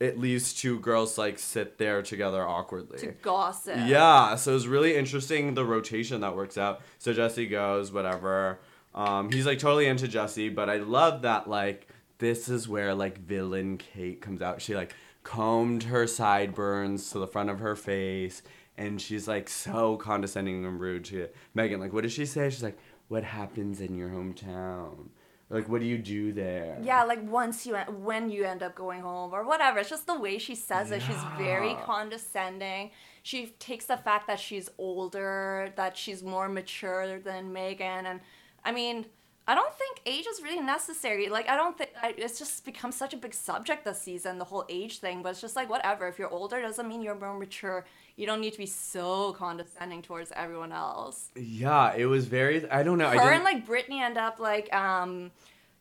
it 0.00 0.18
leaves 0.18 0.52
two 0.52 0.78
girls 0.80 1.16
like 1.16 1.38
sit 1.38 1.78
there 1.78 2.02
together 2.02 2.46
awkwardly. 2.46 2.98
to 2.98 3.12
gossip. 3.22 3.76
Yeah, 3.86 4.34
so 4.36 4.56
it's 4.56 4.66
really 4.66 4.96
interesting 4.96 5.54
the 5.54 5.64
rotation 5.64 6.20
that 6.22 6.36
works 6.36 6.58
out. 6.58 6.80
So 6.98 7.12
Jesse 7.12 7.46
goes, 7.46 7.92
whatever. 7.92 8.60
Um, 8.94 9.30
he's 9.30 9.46
like 9.46 9.58
totally 9.58 9.86
into 9.86 10.08
Jesse, 10.08 10.48
but 10.48 10.70
I 10.70 10.76
love 10.76 11.22
that 11.22 11.48
like 11.48 11.88
this 12.18 12.48
is 12.48 12.68
where 12.68 12.94
like 12.94 13.18
villain 13.18 13.78
Kate 13.78 14.20
comes 14.20 14.42
out. 14.42 14.62
She 14.62 14.74
like 14.74 14.94
combed 15.22 15.84
her 15.84 16.06
sideburns 16.06 17.10
to 17.10 17.18
the 17.18 17.26
front 17.26 17.50
of 17.50 17.60
her 17.60 17.76
face, 17.76 18.42
and 18.76 19.00
she's 19.00 19.26
like 19.26 19.48
so 19.48 19.96
condescending 19.96 20.64
and 20.64 20.80
rude 20.80 21.04
to 21.06 21.28
Megan. 21.54 21.80
Like, 21.80 21.92
what 21.92 22.02
does 22.02 22.12
she 22.12 22.26
say? 22.26 22.50
She's 22.50 22.62
like, 22.62 22.78
"What 23.08 23.24
happens 23.24 23.80
in 23.80 23.94
your 23.96 24.10
hometown? 24.10 25.08
Like, 25.50 25.68
what 25.68 25.80
do 25.80 25.86
you 25.86 25.98
do 25.98 26.32
there?" 26.32 26.78
Yeah, 26.82 27.04
like 27.04 27.22
once 27.28 27.66
you 27.66 27.74
en- 27.74 28.04
when 28.04 28.30
you 28.30 28.44
end 28.44 28.62
up 28.62 28.74
going 28.74 29.00
home 29.00 29.32
or 29.32 29.44
whatever. 29.44 29.80
It's 29.80 29.90
just 29.90 30.06
the 30.06 30.18
way 30.18 30.38
she 30.38 30.54
says 30.54 30.90
it. 30.90 31.02
She's 31.02 31.22
very 31.36 31.74
condescending. 31.84 32.90
She 33.22 33.46
takes 33.58 33.86
the 33.86 33.96
fact 33.96 34.26
that 34.26 34.38
she's 34.38 34.68
older, 34.78 35.72
that 35.76 35.96
she's 35.96 36.22
more 36.22 36.48
mature 36.48 37.18
than 37.18 37.52
Megan, 37.52 38.06
and 38.06 38.20
I 38.64 38.72
mean, 38.72 39.06
I 39.46 39.54
don't 39.54 39.74
think 39.74 40.00
age 40.06 40.26
is 40.26 40.42
really 40.42 40.60
necessary. 40.60 41.28
Like, 41.28 41.48
I 41.50 41.56
don't 41.56 41.76
think 41.76 41.90
it's 42.16 42.38
just 42.38 42.64
become 42.64 42.92
such 42.92 43.12
a 43.12 43.16
big 43.16 43.34
subject 43.34 43.84
this 43.84 44.00
season, 44.00 44.38
the 44.38 44.44
whole 44.44 44.64
age 44.70 44.98
thing. 44.98 45.22
But 45.22 45.30
it's 45.30 45.40
just 45.40 45.54
like 45.54 45.68
whatever. 45.68 46.08
If 46.08 46.18
you're 46.18 46.30
older, 46.30 46.62
doesn't 46.62 46.88
mean 46.88 47.02
you're 47.02 47.14
more 47.14 47.38
mature. 47.38 47.84
You 48.16 48.26
don't 48.26 48.40
need 48.40 48.52
to 48.52 48.58
be 48.58 48.66
so 48.66 49.32
condescending 49.34 50.00
towards 50.02 50.32
everyone 50.34 50.72
else. 50.72 51.30
Yeah, 51.36 51.94
it 51.94 52.06
was 52.06 52.26
very. 52.26 52.68
I 52.70 52.82
don't 52.82 52.96
know. 52.96 53.10
Her 53.10 53.32
and 53.32 53.44
like 53.44 53.66
Brittany 53.66 54.00
end 54.00 54.16
up 54.16 54.38
like 54.40 54.72
um 54.74 55.30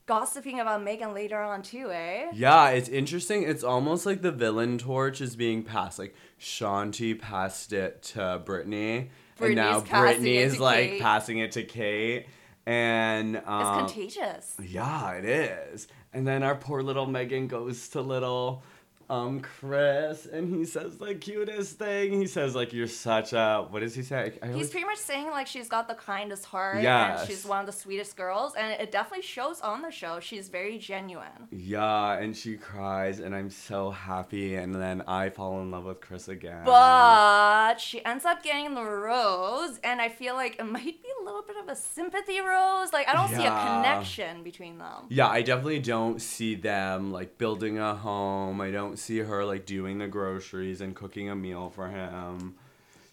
gossiping 0.05 0.59
about 0.59 0.83
Megan 0.83 1.13
later 1.13 1.39
on 1.39 1.61
too, 1.61 1.89
eh? 1.91 2.31
Yeah, 2.33 2.69
it's 2.69 2.89
interesting. 2.89 3.43
It's 3.43 3.63
almost 3.63 4.05
like 4.05 4.21
the 4.21 4.31
villain 4.31 4.77
torch 4.77 5.21
is 5.21 5.35
being 5.35 5.63
passed. 5.63 5.99
Like 5.99 6.15
Shanti 6.39 7.17
passed 7.17 7.71
it 7.71 8.03
to 8.13 8.41
Brittany, 8.43 9.09
and 9.39 9.55
now 9.55 9.79
Brittany's 9.79 9.89
Brittany 9.89 10.37
it 10.37 10.47
is 10.47 10.59
like 10.59 10.89
Kate. 10.89 11.01
passing 11.01 11.37
it 11.39 11.53
to 11.53 11.63
Kate. 11.63 12.27
And 12.65 13.35
It's 13.35 13.47
um, 13.47 13.85
contagious. 13.85 14.55
yeah, 14.61 15.11
it 15.13 15.25
is. 15.25 15.87
And 16.13 16.25
then 16.25 16.43
our 16.43 16.55
poor 16.55 16.81
little 16.81 17.05
Megan 17.05 17.47
goes 17.47 17.89
to 17.89 18.01
little 18.01 18.63
um 19.09 19.41
Chris, 19.41 20.25
and 20.25 20.53
he 20.55 20.65
says 20.65 20.97
the 20.97 21.13
cutest 21.15 21.77
thing. 21.77 22.13
He 22.19 22.27
says 22.27 22.55
like 22.55 22.73
you're 22.73 22.87
such 22.87 23.33
a 23.33 23.65
what 23.69 23.81
does 23.81 23.95
he 23.95 24.01
say? 24.01 24.33
I 24.41 24.45
He's 24.47 24.53
always- 24.53 24.69
pretty 24.71 24.85
much 24.85 24.97
saying 24.97 25.29
like 25.31 25.47
she's 25.47 25.67
got 25.69 25.87
the 25.87 25.95
kindest 25.95 26.45
heart 26.45 26.81
Yeah, 26.81 27.19
and 27.19 27.27
she's 27.27 27.45
one 27.45 27.59
of 27.59 27.65
the 27.65 27.71
sweetest 27.71 28.15
girls 28.15 28.53
and 28.55 28.79
it 28.81 28.91
definitely 28.91 29.23
shows 29.23 29.61
on 29.61 29.81
the 29.81 29.91
show. 29.91 30.19
She's 30.19 30.49
very 30.49 30.77
genuine. 30.77 31.47
yeah, 31.51 32.13
and 32.13 32.35
she 32.35 32.57
cries, 32.57 33.19
and 33.19 33.35
I'm 33.35 33.49
so 33.49 33.91
happy. 33.91 34.55
And 34.55 34.73
then 34.75 35.03
I 35.07 35.29
fall 35.29 35.61
in 35.61 35.71
love 35.71 35.85
with 35.85 36.01
Chris 36.01 36.27
again. 36.27 36.63
But 36.65 37.79
she 37.79 38.03
ends 38.05 38.25
up 38.25 38.43
getting 38.43 38.73
the 38.75 38.83
rose 38.83 39.79
and 39.83 40.01
I 40.01 40.09
feel 40.09 40.35
like 40.35 40.57
it 40.59 40.63
might 40.65 40.83
be 41.01 41.09
a 41.21 41.23
little 41.23 41.41
bit 41.43 41.55
of 41.57 41.67
a 41.67 41.75
sympathy 41.75 42.39
rose. 42.39 42.93
Like 42.93 43.07
I 43.07 43.13
don't 43.13 43.29
see 43.29 43.45
a 43.45 43.49
connection 43.49 44.43
between 44.43 44.77
them. 44.77 45.05
Yeah, 45.09 45.27
I 45.27 45.41
definitely 45.41 45.79
don't 45.79 46.21
see 46.21 46.55
them 46.55 47.11
like 47.11 47.37
building 47.37 47.79
a 47.79 47.95
home. 47.95 48.61
I 48.61 48.71
don't 48.71 48.92
see 48.97 49.19
her 49.19 49.45
like 49.45 49.65
doing 49.65 49.99
the 49.99 50.07
groceries 50.07 50.81
and 50.81 50.95
cooking 50.95 51.29
a 51.29 51.35
meal 51.35 51.69
for 51.69 51.87
him. 51.87 52.55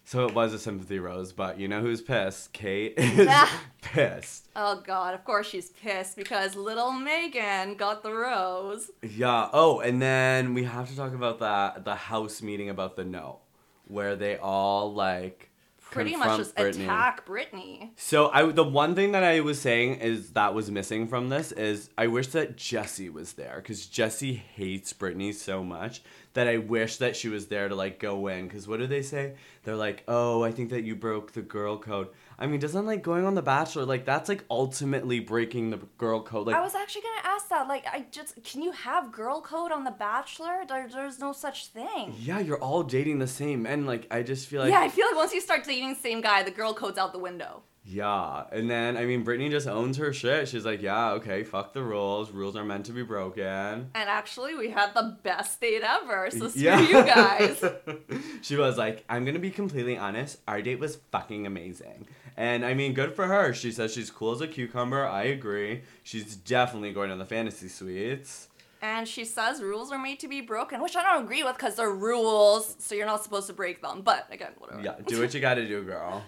So 0.03 0.25
it 0.25 0.33
was 0.33 0.53
a 0.53 0.59
sympathy 0.59 0.99
rose, 0.99 1.31
but 1.31 1.59
you 1.59 1.67
know 1.67 1.79
who's 1.79 2.01
pissed? 2.01 2.51
Kate 2.53 2.95
is 2.97 3.29
pissed. 3.81 4.49
Oh 4.55 4.81
god, 4.85 5.13
of 5.13 5.23
course 5.23 5.47
she's 5.47 5.69
pissed 5.69 6.17
because 6.17 6.55
little 6.55 6.91
Megan 6.91 7.75
got 7.75 8.03
the 8.03 8.11
rose. 8.11 8.89
Yeah. 9.01 9.49
Oh, 9.53 9.79
and 9.79 10.01
then 10.01 10.53
we 10.53 10.63
have 10.63 10.89
to 10.89 10.95
talk 10.95 11.13
about 11.13 11.39
that 11.39 11.85
the 11.85 11.95
house 11.95 12.41
meeting 12.41 12.69
about 12.69 12.95
the 12.95 13.05
note 13.05 13.41
where 13.87 14.15
they 14.15 14.37
all 14.37 14.93
like 14.93 15.50
Pretty 15.91 16.15
much 16.15 16.37
just 16.37 16.55
Brittany. 16.55 16.85
attack 16.85 17.25
Brittany. 17.25 17.91
So 17.97 18.29
I 18.29 18.49
the 18.51 18.63
one 18.63 18.95
thing 18.95 19.11
that 19.11 19.23
I 19.23 19.41
was 19.41 19.59
saying 19.59 19.95
is 19.95 20.31
that 20.31 20.53
was 20.53 20.71
missing 20.71 21.07
from 21.07 21.29
this 21.29 21.51
is 21.51 21.89
I 21.97 22.07
wish 22.07 22.27
that 22.27 22.55
Jesse 22.55 23.09
was 23.09 23.33
there 23.33 23.57
because 23.57 23.85
Jesse 23.87 24.33
hates 24.33 24.93
Brittany 24.93 25.33
so 25.33 25.63
much 25.63 26.01
that 26.33 26.47
I 26.47 26.57
wish 26.57 26.97
that 26.97 27.15
she 27.15 27.27
was 27.27 27.47
there 27.47 27.67
to 27.67 27.75
like 27.75 27.99
go 27.99 28.27
in 28.27 28.47
because 28.47 28.67
what 28.67 28.79
do 28.79 28.87
they 28.87 29.01
say? 29.01 29.33
They're 29.63 29.75
like, 29.75 30.03
oh, 30.07 30.43
I 30.43 30.51
think 30.51 30.69
that 30.69 30.83
you 30.83 30.95
broke 30.95 31.33
the 31.33 31.41
girl 31.41 31.77
code. 31.77 32.07
I 32.41 32.47
mean, 32.47 32.59
doesn't 32.59 32.87
like 32.87 33.03
going 33.03 33.23
on 33.23 33.35
the 33.35 33.43
Bachelor 33.43 33.85
like 33.85 34.03
that's 34.03 34.27
like 34.27 34.43
ultimately 34.49 35.19
breaking 35.19 35.69
the 35.69 35.77
girl 35.99 36.23
code? 36.23 36.47
Like 36.47 36.55
I 36.55 36.61
was 36.61 36.73
actually 36.73 37.03
gonna 37.03 37.35
ask 37.35 37.47
that. 37.49 37.67
Like, 37.67 37.85
I 37.85 38.05
just 38.09 38.43
can 38.43 38.63
you 38.63 38.71
have 38.71 39.11
girl 39.11 39.41
code 39.41 39.71
on 39.71 39.83
The 39.83 39.91
Bachelor? 39.91 40.63
There, 40.67 40.89
there's 40.91 41.19
no 41.19 41.33
such 41.33 41.67
thing. 41.67 42.15
yeah, 42.19 42.39
you're 42.39 42.57
all 42.57 42.81
dating 42.81 43.19
the 43.19 43.27
same 43.27 43.61
men. 43.61 43.85
Like 43.85 44.07
I 44.09 44.23
just 44.23 44.47
feel 44.47 44.61
like 44.61 44.71
yeah, 44.71 44.81
I 44.81 44.89
feel 44.89 45.05
like 45.05 45.15
once 45.15 45.33
you 45.33 45.39
start 45.39 45.63
dating 45.65 45.89
the 45.89 45.99
same 45.99 46.19
guy, 46.19 46.41
the 46.41 46.49
girl 46.49 46.73
code's 46.73 46.97
out 46.97 47.13
the 47.13 47.19
window. 47.19 47.61
Yeah, 47.91 48.45
and 48.53 48.69
then 48.69 48.95
I 48.95 49.05
mean, 49.05 49.23
Brittany 49.23 49.49
just 49.49 49.67
owns 49.67 49.97
her 49.97 50.13
shit. 50.13 50.47
She's 50.47 50.63
like, 50.65 50.81
yeah, 50.81 51.11
okay, 51.13 51.43
fuck 51.43 51.73
the 51.73 51.83
rules. 51.83 52.31
Rules 52.31 52.55
are 52.55 52.63
meant 52.63 52.85
to 52.85 52.93
be 52.93 53.03
broken. 53.03 53.43
And 53.43 53.89
actually, 54.09 54.55
we 54.55 54.69
had 54.69 54.93
the 54.93 55.17
best 55.23 55.59
date 55.59 55.81
ever. 55.83 56.29
So 56.31 56.47
screw 56.47 56.61
Yeah. 56.61 56.79
you 56.79 56.93
guys. 57.03 57.63
she 58.41 58.55
was 58.55 58.77
like, 58.77 59.03
I'm 59.09 59.25
gonna 59.25 59.39
be 59.39 59.51
completely 59.51 59.97
honest. 59.97 60.37
Our 60.47 60.61
date 60.61 60.79
was 60.79 60.99
fucking 61.11 61.45
amazing, 61.45 62.07
and 62.37 62.63
I 62.65 62.73
mean, 62.73 62.93
good 62.93 63.13
for 63.13 63.27
her. 63.27 63.53
She 63.53 63.71
says 63.73 63.93
she's 63.93 64.09
cool 64.09 64.31
as 64.31 64.39
a 64.41 64.47
cucumber. 64.47 65.05
I 65.05 65.23
agree. 65.23 65.81
She's 66.03 66.35
definitely 66.37 66.93
going 66.93 67.09
to 67.09 67.17
the 67.17 67.25
fantasy 67.25 67.67
suites. 67.67 68.47
And 68.83 69.07
she 69.07 69.25
says 69.25 69.61
rules 69.61 69.91
are 69.91 69.99
made 69.99 70.19
to 70.21 70.27
be 70.27 70.41
broken, 70.41 70.81
which 70.81 70.95
I 70.95 71.03
don't 71.03 71.23
agree 71.25 71.43
with 71.43 71.55
because 71.55 71.75
they're 71.75 71.91
rules, 71.91 72.75
so 72.79 72.95
you're 72.95 73.05
not 73.05 73.23
supposed 73.23 73.45
to 73.47 73.53
break 73.53 73.81
them. 73.81 74.01
But 74.01 74.27
again, 74.31 74.53
whatever. 74.57 74.81
Yeah, 74.81 74.95
do 75.05 75.19
what 75.19 75.33
you 75.35 75.39
gotta 75.39 75.67
do, 75.67 75.83
girl. 75.83 76.23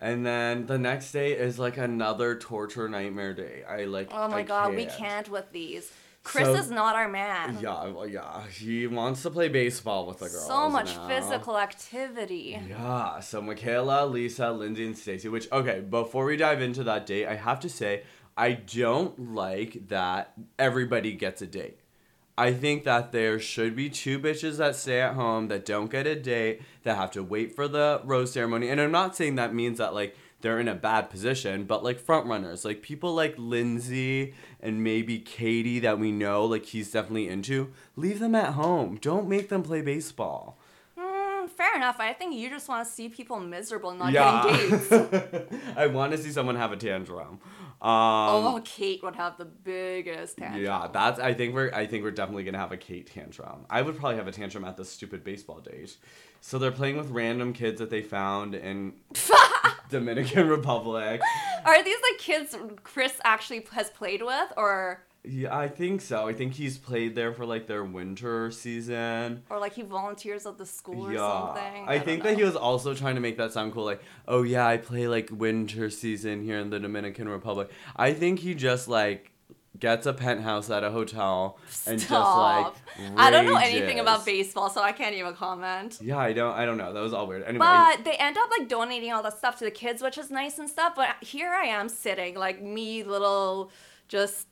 And 0.00 0.24
then 0.24 0.66
the 0.66 0.78
next 0.78 1.10
day 1.12 1.32
is 1.32 1.58
like 1.58 1.76
another 1.76 2.36
torture 2.36 2.88
nightmare 2.88 3.34
day. 3.34 3.64
I 3.68 3.84
like. 3.84 4.10
Oh 4.12 4.28
my 4.28 4.38
I 4.38 4.42
god, 4.42 4.74
we 4.74 4.86
can't 4.86 5.28
with 5.28 5.50
these. 5.52 5.90
Chris 6.22 6.46
So- 6.46 6.54
is 6.54 6.70
not 6.70 6.94
our 6.94 7.08
man. 7.08 7.58
Yeah, 7.60 7.86
well, 7.88 8.06
yeah. 8.06 8.46
He 8.48 8.86
wants 8.86 9.22
to 9.22 9.30
play 9.30 9.48
baseball 9.48 10.06
with 10.06 10.18
the 10.18 10.28
girls. 10.28 10.46
so 10.46 10.68
much 10.68 10.94
now. 10.94 11.08
physical 11.08 11.58
activity. 11.58 12.60
Yeah, 12.68 13.20
so 13.20 13.40
Michaela, 13.40 14.06
Lisa, 14.06 14.50
Lindsay, 14.52 14.86
and 14.86 14.96
Stacy. 14.98 15.28
Which 15.28 15.50
okay, 15.50 15.80
before 15.80 16.26
we 16.26 16.36
dive 16.36 16.60
into 16.60 16.84
that 16.84 17.06
date, 17.06 17.26
I 17.26 17.34
have 17.36 17.60
to 17.60 17.68
say 17.68 18.02
I 18.36 18.52
don't 18.52 19.34
like 19.34 19.88
that 19.88 20.32
everybody 20.58 21.12
gets 21.12 21.40
a 21.42 21.46
date. 21.46 21.80
I 22.38 22.52
think 22.52 22.84
that 22.84 23.10
there 23.10 23.40
should 23.40 23.74
be 23.74 23.90
two 23.90 24.20
bitches 24.20 24.58
that 24.58 24.76
stay 24.76 25.00
at 25.00 25.14
home 25.14 25.48
that 25.48 25.66
don't 25.66 25.90
get 25.90 26.06
a 26.06 26.14
date 26.14 26.62
that 26.84 26.96
have 26.96 27.10
to 27.12 27.22
wait 27.24 27.56
for 27.56 27.66
the 27.66 28.00
rose 28.04 28.32
ceremony. 28.32 28.68
And 28.68 28.80
I'm 28.80 28.92
not 28.92 29.16
saying 29.16 29.34
that 29.34 29.52
means 29.52 29.78
that 29.78 29.92
like 29.92 30.16
they're 30.40 30.60
in 30.60 30.68
a 30.68 30.74
bad 30.76 31.10
position, 31.10 31.64
but 31.64 31.82
like 31.82 31.98
front 31.98 32.26
runners, 32.26 32.64
like 32.64 32.80
people 32.80 33.12
like 33.12 33.34
Lindsay 33.38 34.34
and 34.60 34.84
maybe 34.84 35.18
Katie 35.18 35.80
that 35.80 35.98
we 35.98 36.12
know, 36.12 36.44
like 36.44 36.66
he's 36.66 36.92
definitely 36.92 37.28
into, 37.28 37.72
leave 37.96 38.20
them 38.20 38.36
at 38.36 38.52
home. 38.52 38.98
Don't 39.00 39.28
make 39.28 39.48
them 39.48 39.64
play 39.64 39.82
baseball. 39.82 40.56
Mm, 40.96 41.50
fair 41.50 41.74
enough. 41.74 41.96
I 41.98 42.12
think 42.12 42.36
you 42.36 42.50
just 42.50 42.68
want 42.68 42.86
to 42.86 42.92
see 42.92 43.08
people 43.08 43.40
miserable 43.40 43.90
and 43.90 43.98
not 43.98 44.12
getting 44.12 44.70
dates. 44.78 45.52
I 45.76 45.88
want 45.88 46.12
to 46.12 46.18
see 46.18 46.30
someone 46.30 46.54
have 46.54 46.70
a 46.70 46.76
tantrum. 46.76 47.40
Um, 47.80 47.90
oh, 47.90 48.60
Kate 48.64 49.02
would 49.04 49.14
have 49.14 49.38
the 49.38 49.44
biggest 49.44 50.38
tantrum. 50.38 50.64
Yeah, 50.64 50.88
that's. 50.92 51.20
I 51.20 51.32
think 51.32 51.54
we're. 51.54 51.70
I 51.72 51.86
think 51.86 52.02
we're 52.02 52.10
definitely 52.10 52.42
gonna 52.42 52.58
have 52.58 52.72
a 52.72 52.76
Kate 52.76 53.06
tantrum. 53.06 53.66
I 53.70 53.82
would 53.82 53.96
probably 53.96 54.16
have 54.16 54.26
a 54.26 54.32
tantrum 54.32 54.64
at 54.64 54.76
this 54.76 54.90
stupid 54.90 55.22
baseball 55.22 55.60
date. 55.60 55.96
So 56.40 56.58
they're 56.58 56.72
playing 56.72 56.96
with 56.96 57.10
random 57.10 57.52
kids 57.52 57.78
that 57.78 57.90
they 57.90 58.02
found 58.02 58.56
in 58.56 58.94
Dominican 59.90 60.48
Republic. 60.48 61.20
Are 61.64 61.82
these 61.84 61.98
like 62.10 62.18
kids 62.18 62.56
Chris 62.82 63.20
actually 63.24 63.64
has 63.72 63.90
played 63.90 64.22
with, 64.22 64.52
or? 64.56 65.04
Yeah, 65.24 65.56
I 65.56 65.68
think 65.68 66.00
so. 66.00 66.26
I 66.26 66.32
think 66.32 66.54
he's 66.54 66.78
played 66.78 67.14
there 67.14 67.32
for 67.32 67.44
like 67.44 67.66
their 67.66 67.84
winter 67.84 68.50
season. 68.50 69.42
Or 69.50 69.58
like 69.58 69.74
he 69.74 69.82
volunteers 69.82 70.46
at 70.46 70.58
the 70.58 70.66
school 70.66 71.08
or 71.08 71.16
something. 71.16 71.88
I, 71.88 71.94
I 71.94 71.98
think 71.98 72.22
that 72.22 72.36
he 72.36 72.44
was 72.44 72.56
also 72.56 72.94
trying 72.94 73.16
to 73.16 73.20
make 73.20 73.36
that 73.36 73.52
sound 73.52 73.72
cool. 73.72 73.84
Like, 73.84 74.02
oh 74.26 74.42
yeah, 74.42 74.66
I 74.66 74.76
play 74.76 75.08
like 75.08 75.28
winter 75.30 75.90
season 75.90 76.44
here 76.44 76.58
in 76.58 76.70
the 76.70 76.78
Dominican 76.78 77.28
Republic. 77.28 77.70
I 77.96 78.14
think 78.14 78.38
he 78.38 78.54
just 78.54 78.88
like 78.88 79.32
gets 79.78 80.06
a 80.06 80.12
penthouse 80.12 80.70
at 80.70 80.82
a 80.82 80.90
hotel 80.90 81.58
and 81.86 82.00
Stop. 82.00 82.76
just 82.76 82.98
like. 82.98 83.12
I 83.16 83.30
don't 83.30 83.46
know 83.46 83.56
anything 83.56 84.00
about 84.00 84.24
baseball, 84.24 84.70
so 84.70 84.82
I 84.82 84.92
can't 84.92 85.14
even 85.14 85.34
comment. 85.34 85.98
Yeah, 86.00 86.18
I 86.18 86.32
don't. 86.32 86.54
I 86.54 86.64
don't 86.64 86.78
know. 86.78 86.92
That 86.92 87.00
was 87.00 87.12
all 87.12 87.26
weird. 87.26 87.42
Anyway. 87.42 87.58
But 87.58 88.04
they 88.04 88.14
end 88.14 88.38
up 88.38 88.50
like 88.56 88.68
donating 88.68 89.12
all 89.12 89.22
that 89.24 89.36
stuff 89.36 89.58
to 89.58 89.64
the 89.64 89.70
kids, 89.70 90.00
which 90.00 90.16
is 90.16 90.30
nice 90.30 90.58
and 90.58 90.68
stuff. 90.68 90.94
But 90.96 91.16
here 91.20 91.50
I 91.50 91.66
am 91.66 91.88
sitting, 91.88 92.34
like 92.34 92.62
me, 92.62 93.02
little, 93.02 93.70
just 94.08 94.46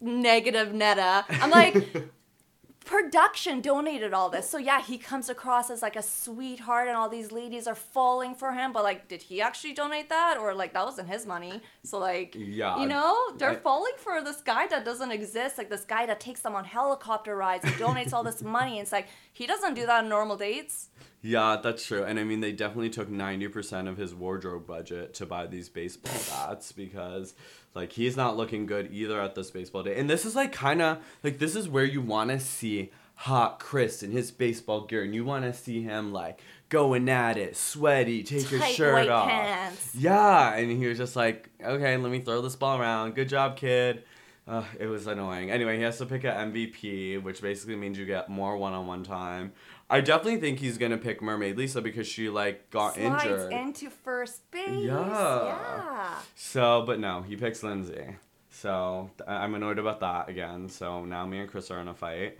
negative 0.00 0.68
Neda. 0.68 1.24
I'm 1.28 1.50
like, 1.50 2.08
production 2.84 3.60
donated 3.60 4.14
all 4.14 4.30
this. 4.30 4.48
So 4.48 4.58
yeah, 4.58 4.80
he 4.80 4.96
comes 4.96 5.28
across 5.28 5.70
as 5.70 5.82
like 5.82 5.96
a 5.96 6.02
sweetheart, 6.02 6.86
and 6.88 6.96
all 6.96 7.08
these 7.08 7.32
ladies 7.32 7.66
are 7.66 7.74
falling 7.74 8.34
for 8.34 8.52
him. 8.52 8.72
But 8.72 8.84
like, 8.84 9.08
did 9.08 9.22
he 9.22 9.40
actually 9.40 9.72
donate 9.74 10.08
that, 10.08 10.38
or 10.38 10.54
like 10.54 10.72
that 10.74 10.84
wasn't 10.84 11.08
his 11.08 11.26
money? 11.26 11.60
So 11.82 11.98
like, 11.98 12.34
Yeah, 12.38 12.78
you 12.80 12.86
know, 12.86 13.16
they're 13.36 13.50
I- 13.50 13.56
falling 13.56 13.94
for 13.98 14.22
this 14.22 14.40
guy 14.40 14.66
that 14.68 14.84
doesn't 14.84 15.10
exist. 15.10 15.58
Like 15.58 15.70
this 15.70 15.84
guy 15.84 16.06
that 16.06 16.20
takes 16.20 16.40
them 16.40 16.54
on 16.54 16.64
helicopter 16.64 17.36
rides 17.36 17.64
and 17.64 17.74
donates 17.74 18.12
all 18.12 18.22
this 18.22 18.42
money. 18.42 18.78
And 18.78 18.82
it's 18.82 18.92
like 18.92 19.08
he 19.32 19.46
doesn't 19.46 19.74
do 19.74 19.86
that 19.86 20.04
on 20.04 20.08
normal 20.08 20.36
dates. 20.36 20.88
Yeah, 21.26 21.58
that's 21.60 21.84
true. 21.84 22.04
And 22.04 22.20
I 22.20 22.24
mean, 22.24 22.38
they 22.38 22.52
definitely 22.52 22.90
took 22.90 23.10
90% 23.10 23.88
of 23.88 23.96
his 23.96 24.14
wardrobe 24.14 24.64
budget 24.64 25.12
to 25.14 25.26
buy 25.26 25.48
these 25.48 25.68
baseball 25.68 26.14
bats 26.30 26.70
because, 26.70 27.34
like, 27.74 27.90
he's 27.90 28.16
not 28.16 28.36
looking 28.36 28.64
good 28.64 28.92
either 28.92 29.20
at 29.20 29.34
this 29.34 29.50
baseball 29.50 29.82
day. 29.82 29.98
And 29.98 30.08
this 30.08 30.24
is, 30.24 30.36
like, 30.36 30.52
kind 30.52 30.80
of, 30.80 30.98
like, 31.24 31.40
this 31.40 31.56
is 31.56 31.68
where 31.68 31.84
you 31.84 32.00
want 32.00 32.30
to 32.30 32.38
see 32.38 32.92
hot 33.16 33.58
Chris 33.58 34.04
in 34.04 34.12
his 34.12 34.30
baseball 34.30 34.82
gear. 34.82 35.02
And 35.02 35.16
you 35.16 35.24
want 35.24 35.44
to 35.44 35.52
see 35.52 35.82
him, 35.82 36.12
like, 36.12 36.38
going 36.68 37.08
at 37.08 37.36
it, 37.36 37.56
sweaty, 37.56 38.22
take 38.22 38.46
his 38.46 38.60
Tight 38.60 38.76
shirt 38.76 39.08
off. 39.08 39.28
pants. 39.28 39.96
Yeah. 39.96 40.54
And 40.54 40.70
he 40.70 40.86
was 40.86 40.96
just 40.96 41.16
like, 41.16 41.50
okay, 41.60 41.96
let 41.96 42.12
me 42.12 42.20
throw 42.20 42.40
this 42.40 42.54
ball 42.54 42.80
around. 42.80 43.16
Good 43.16 43.28
job, 43.28 43.56
kid. 43.56 44.04
Uh, 44.48 44.62
it 44.78 44.86
was 44.86 45.08
annoying. 45.08 45.50
Anyway, 45.50 45.76
he 45.76 45.82
has 45.82 45.98
to 45.98 46.06
pick 46.06 46.22
an 46.22 46.52
MVP, 46.52 47.20
which 47.22 47.42
basically 47.42 47.74
means 47.74 47.98
you 47.98 48.06
get 48.06 48.28
more 48.28 48.56
one-on-one 48.56 49.02
time. 49.02 49.52
I 49.90 50.00
definitely 50.00 50.40
think 50.40 50.60
he's 50.60 50.78
gonna 50.78 50.98
pick 50.98 51.20
Mermaid 51.20 51.56
Lisa 51.56 51.80
because 51.82 52.06
she 52.06 52.28
like 52.28 52.70
got 52.70 52.94
Slides 52.94 53.24
injured. 53.24 53.52
into 53.52 53.90
first 53.90 54.48
base. 54.52 54.84
Yeah. 54.84 55.44
Yeah. 55.44 56.14
So, 56.36 56.84
but 56.86 57.00
no, 57.00 57.22
he 57.22 57.36
picks 57.36 57.62
Lindsay. 57.64 58.16
So 58.50 59.10
I'm 59.26 59.54
annoyed 59.54 59.78
about 59.78 60.00
that 60.00 60.28
again. 60.28 60.68
So 60.68 61.04
now 61.04 61.26
me 61.26 61.40
and 61.40 61.50
Chris 61.50 61.70
are 61.70 61.80
in 61.80 61.88
a 61.88 61.94
fight. 61.94 62.38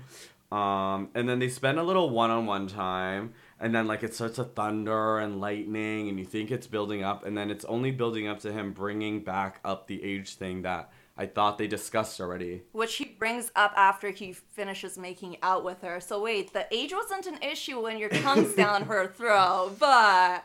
Um, 0.52 1.10
and 1.16 1.28
then 1.28 1.40
they 1.40 1.48
spend 1.48 1.80
a 1.80 1.82
little 1.82 2.08
one-on-one 2.10 2.68
time, 2.68 3.34
and 3.58 3.74
then 3.74 3.88
like 3.88 4.04
it 4.04 4.14
starts 4.14 4.36
to 4.36 4.44
thunder 4.44 5.18
and 5.18 5.40
lightning, 5.40 6.08
and 6.08 6.20
you 6.20 6.24
think 6.24 6.52
it's 6.52 6.68
building 6.68 7.02
up, 7.02 7.26
and 7.26 7.36
then 7.36 7.50
it's 7.50 7.64
only 7.64 7.90
building 7.90 8.28
up 8.28 8.38
to 8.40 8.52
him 8.52 8.72
bringing 8.72 9.24
back 9.24 9.58
up 9.64 9.88
the 9.88 10.02
age 10.04 10.36
thing 10.36 10.62
that 10.62 10.92
I 11.18 11.26
thought 11.26 11.56
they 11.58 11.66
discussed 11.66 12.20
already. 12.20 12.62
Which 12.72 12.96
he 12.96 13.04
brings 13.06 13.50
up 13.56 13.72
after 13.76 14.10
he 14.10 14.32
finishes 14.34 14.98
making 14.98 15.38
out 15.42 15.64
with 15.64 15.80
her. 15.82 15.98
So 16.00 16.20
wait, 16.22 16.52
the 16.52 16.66
age 16.74 16.92
wasn't 16.92 17.26
an 17.26 17.42
issue 17.42 17.80
when 17.82 17.98
your 17.98 18.10
tongue's 18.10 18.54
down 18.62 18.82
her 18.82 19.06
throat, 19.06 19.76
but 19.78 20.44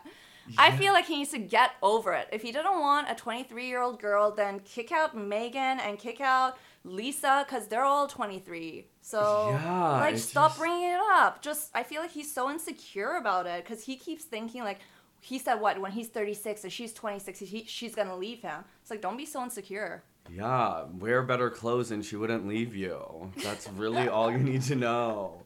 I 0.57 0.71
feel 0.77 0.93
like 0.93 1.05
he 1.05 1.17
needs 1.17 1.31
to 1.31 1.39
get 1.39 1.71
over 1.83 2.13
it. 2.13 2.27
If 2.31 2.41
he 2.41 2.51
didn't 2.51 2.79
want 2.79 3.11
a 3.11 3.15
23 3.15 3.67
year 3.67 3.81
old 3.81 3.99
girl, 3.99 4.31
then 4.31 4.61
kick 4.61 4.91
out 4.91 5.15
Megan 5.15 5.79
and 5.81 5.99
kick 5.99 6.21
out 6.21 6.57
Lisa 6.83 7.45
because 7.47 7.67
they're 7.67 7.83
all 7.83 8.07
23. 8.07 8.87
So 9.01 9.49
Yeah, 9.51 9.99
like 9.99 10.17
stop 10.17 10.51
just- 10.51 10.59
bringing 10.59 10.89
it 10.91 10.99
up. 11.11 11.41
Just 11.41 11.69
I 11.75 11.83
feel 11.83 12.01
like 12.01 12.11
he's 12.11 12.33
so 12.33 12.49
insecure 12.49 13.17
about 13.17 13.45
it 13.45 13.63
because 13.65 13.83
he 13.83 13.97
keeps 13.97 14.23
thinking 14.23 14.63
like. 14.63 14.79
He 15.23 15.37
said 15.37 15.61
what 15.61 15.79
when 15.79 15.91
he's 15.91 16.07
36 16.07 16.63
and 16.63 16.73
she's 16.73 16.93
26, 16.93 17.37
he, 17.41 17.63
she's 17.65 17.93
gonna 17.93 18.15
leave 18.17 18.41
him. 18.41 18.63
It's 18.81 18.89
like 18.89 19.01
don't 19.01 19.17
be 19.17 19.27
so 19.27 19.43
insecure. 19.43 20.03
Yeah, 20.33 20.85
wear 20.97 21.23
better 21.23 21.49
clothes 21.49 21.91
and 21.91 22.05
she 22.05 22.15
wouldn't 22.15 22.47
leave 22.47 22.75
you. 22.75 23.31
That's 23.43 23.67
really 23.69 24.07
all 24.07 24.31
you 24.31 24.37
need 24.37 24.61
to 24.63 24.75
know. 24.75 25.43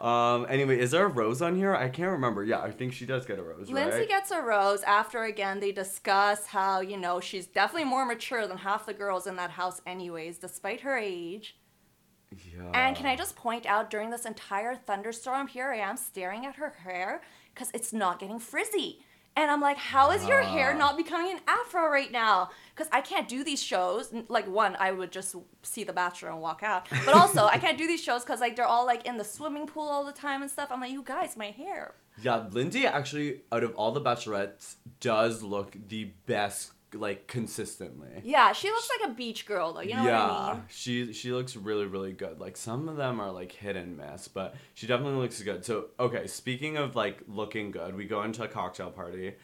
Um, 0.00 0.46
anyway, 0.48 0.80
is 0.80 0.90
there 0.90 1.04
a 1.04 1.08
rose 1.08 1.40
on 1.42 1.54
here? 1.54 1.74
I 1.76 1.88
can't 1.88 2.10
remember. 2.10 2.42
Yeah, 2.42 2.60
I 2.60 2.72
think 2.72 2.92
she 2.92 3.06
does 3.06 3.24
get 3.24 3.38
a 3.38 3.42
rose, 3.42 3.70
Lindsay 3.70 4.00
right? 4.00 4.08
gets 4.08 4.32
a 4.32 4.40
rose 4.40 4.82
after 4.82 5.22
again 5.22 5.60
they 5.60 5.70
discuss 5.70 6.46
how, 6.46 6.80
you 6.80 6.96
know, 6.96 7.20
she's 7.20 7.46
definitely 7.46 7.88
more 7.88 8.04
mature 8.04 8.46
than 8.48 8.58
half 8.58 8.84
the 8.86 8.94
girls 8.94 9.26
in 9.28 9.36
that 9.36 9.50
house 9.52 9.80
anyways, 9.86 10.38
despite 10.38 10.80
her 10.80 10.96
age. 10.96 11.56
yeah. 12.32 12.70
And 12.74 12.96
can 12.96 13.06
I 13.06 13.14
just 13.14 13.36
point 13.36 13.64
out 13.64 13.90
during 13.90 14.10
this 14.10 14.24
entire 14.24 14.74
thunderstorm, 14.74 15.46
here 15.46 15.70
I 15.70 15.76
am 15.76 15.96
staring 15.96 16.46
at 16.46 16.56
her 16.56 16.70
hair 16.82 17.22
because 17.54 17.70
it's 17.72 17.92
not 17.92 18.18
getting 18.18 18.40
frizzy. 18.40 19.04
And 19.34 19.50
I'm 19.50 19.60
like, 19.60 19.78
how 19.78 20.10
is 20.10 20.26
your 20.26 20.42
hair 20.42 20.72
ah. 20.74 20.78
not 20.78 20.96
becoming 20.96 21.32
an 21.32 21.40
afro 21.48 21.88
right 21.88 22.12
now? 22.12 22.50
Because 22.74 22.88
I 22.92 23.00
can't 23.00 23.28
do 23.28 23.42
these 23.42 23.62
shows. 23.62 24.12
Like, 24.28 24.46
one, 24.46 24.76
I 24.78 24.92
would 24.92 25.10
just 25.10 25.34
see 25.62 25.84
The 25.84 25.92
Bachelor 25.92 26.30
and 26.30 26.40
walk 26.40 26.62
out. 26.62 26.86
But 27.06 27.14
also, 27.14 27.46
I 27.46 27.58
can't 27.58 27.78
do 27.78 27.86
these 27.86 28.02
shows 28.02 28.24
because, 28.24 28.40
like, 28.40 28.56
they're 28.56 28.66
all, 28.66 28.84
like, 28.84 29.06
in 29.06 29.16
the 29.16 29.24
swimming 29.24 29.66
pool 29.66 29.88
all 29.88 30.04
the 30.04 30.12
time 30.12 30.42
and 30.42 30.50
stuff. 30.50 30.68
I'm 30.70 30.80
like, 30.80 30.92
you 30.92 31.02
guys, 31.02 31.36
my 31.36 31.46
hair. 31.46 31.94
Yeah, 32.20 32.44
Lindsay 32.50 32.86
actually, 32.86 33.40
out 33.50 33.64
of 33.64 33.74
all 33.74 33.92
the 33.92 34.00
bachelorettes, 34.00 34.76
does 35.00 35.42
look 35.42 35.76
the 35.88 36.12
best, 36.26 36.72
like 36.94 37.26
consistently. 37.26 38.22
Yeah, 38.24 38.52
she 38.52 38.68
looks 38.68 38.88
like 38.98 39.10
a 39.10 39.14
beach 39.14 39.46
girl, 39.46 39.72
though. 39.72 39.80
You 39.80 39.94
know 39.94 40.04
yeah, 40.04 40.26
what 40.26 40.30
I 40.30 40.52
mean? 40.52 40.56
Yeah. 40.56 40.62
She 40.68 41.12
she 41.12 41.32
looks 41.32 41.56
really 41.56 41.86
really 41.86 42.12
good. 42.12 42.40
Like 42.40 42.56
some 42.56 42.88
of 42.88 42.96
them 42.96 43.20
are 43.20 43.30
like 43.30 43.52
hit 43.52 43.76
and 43.76 43.96
miss, 43.96 44.28
but 44.28 44.54
she 44.74 44.86
definitely 44.86 45.20
looks 45.20 45.42
good. 45.42 45.64
So 45.64 45.86
okay, 45.98 46.26
speaking 46.26 46.76
of 46.76 46.96
like 46.96 47.22
looking 47.28 47.70
good, 47.70 47.96
we 47.96 48.04
go 48.04 48.22
into 48.22 48.42
a 48.42 48.48
cocktail 48.48 48.90
party. 48.90 49.34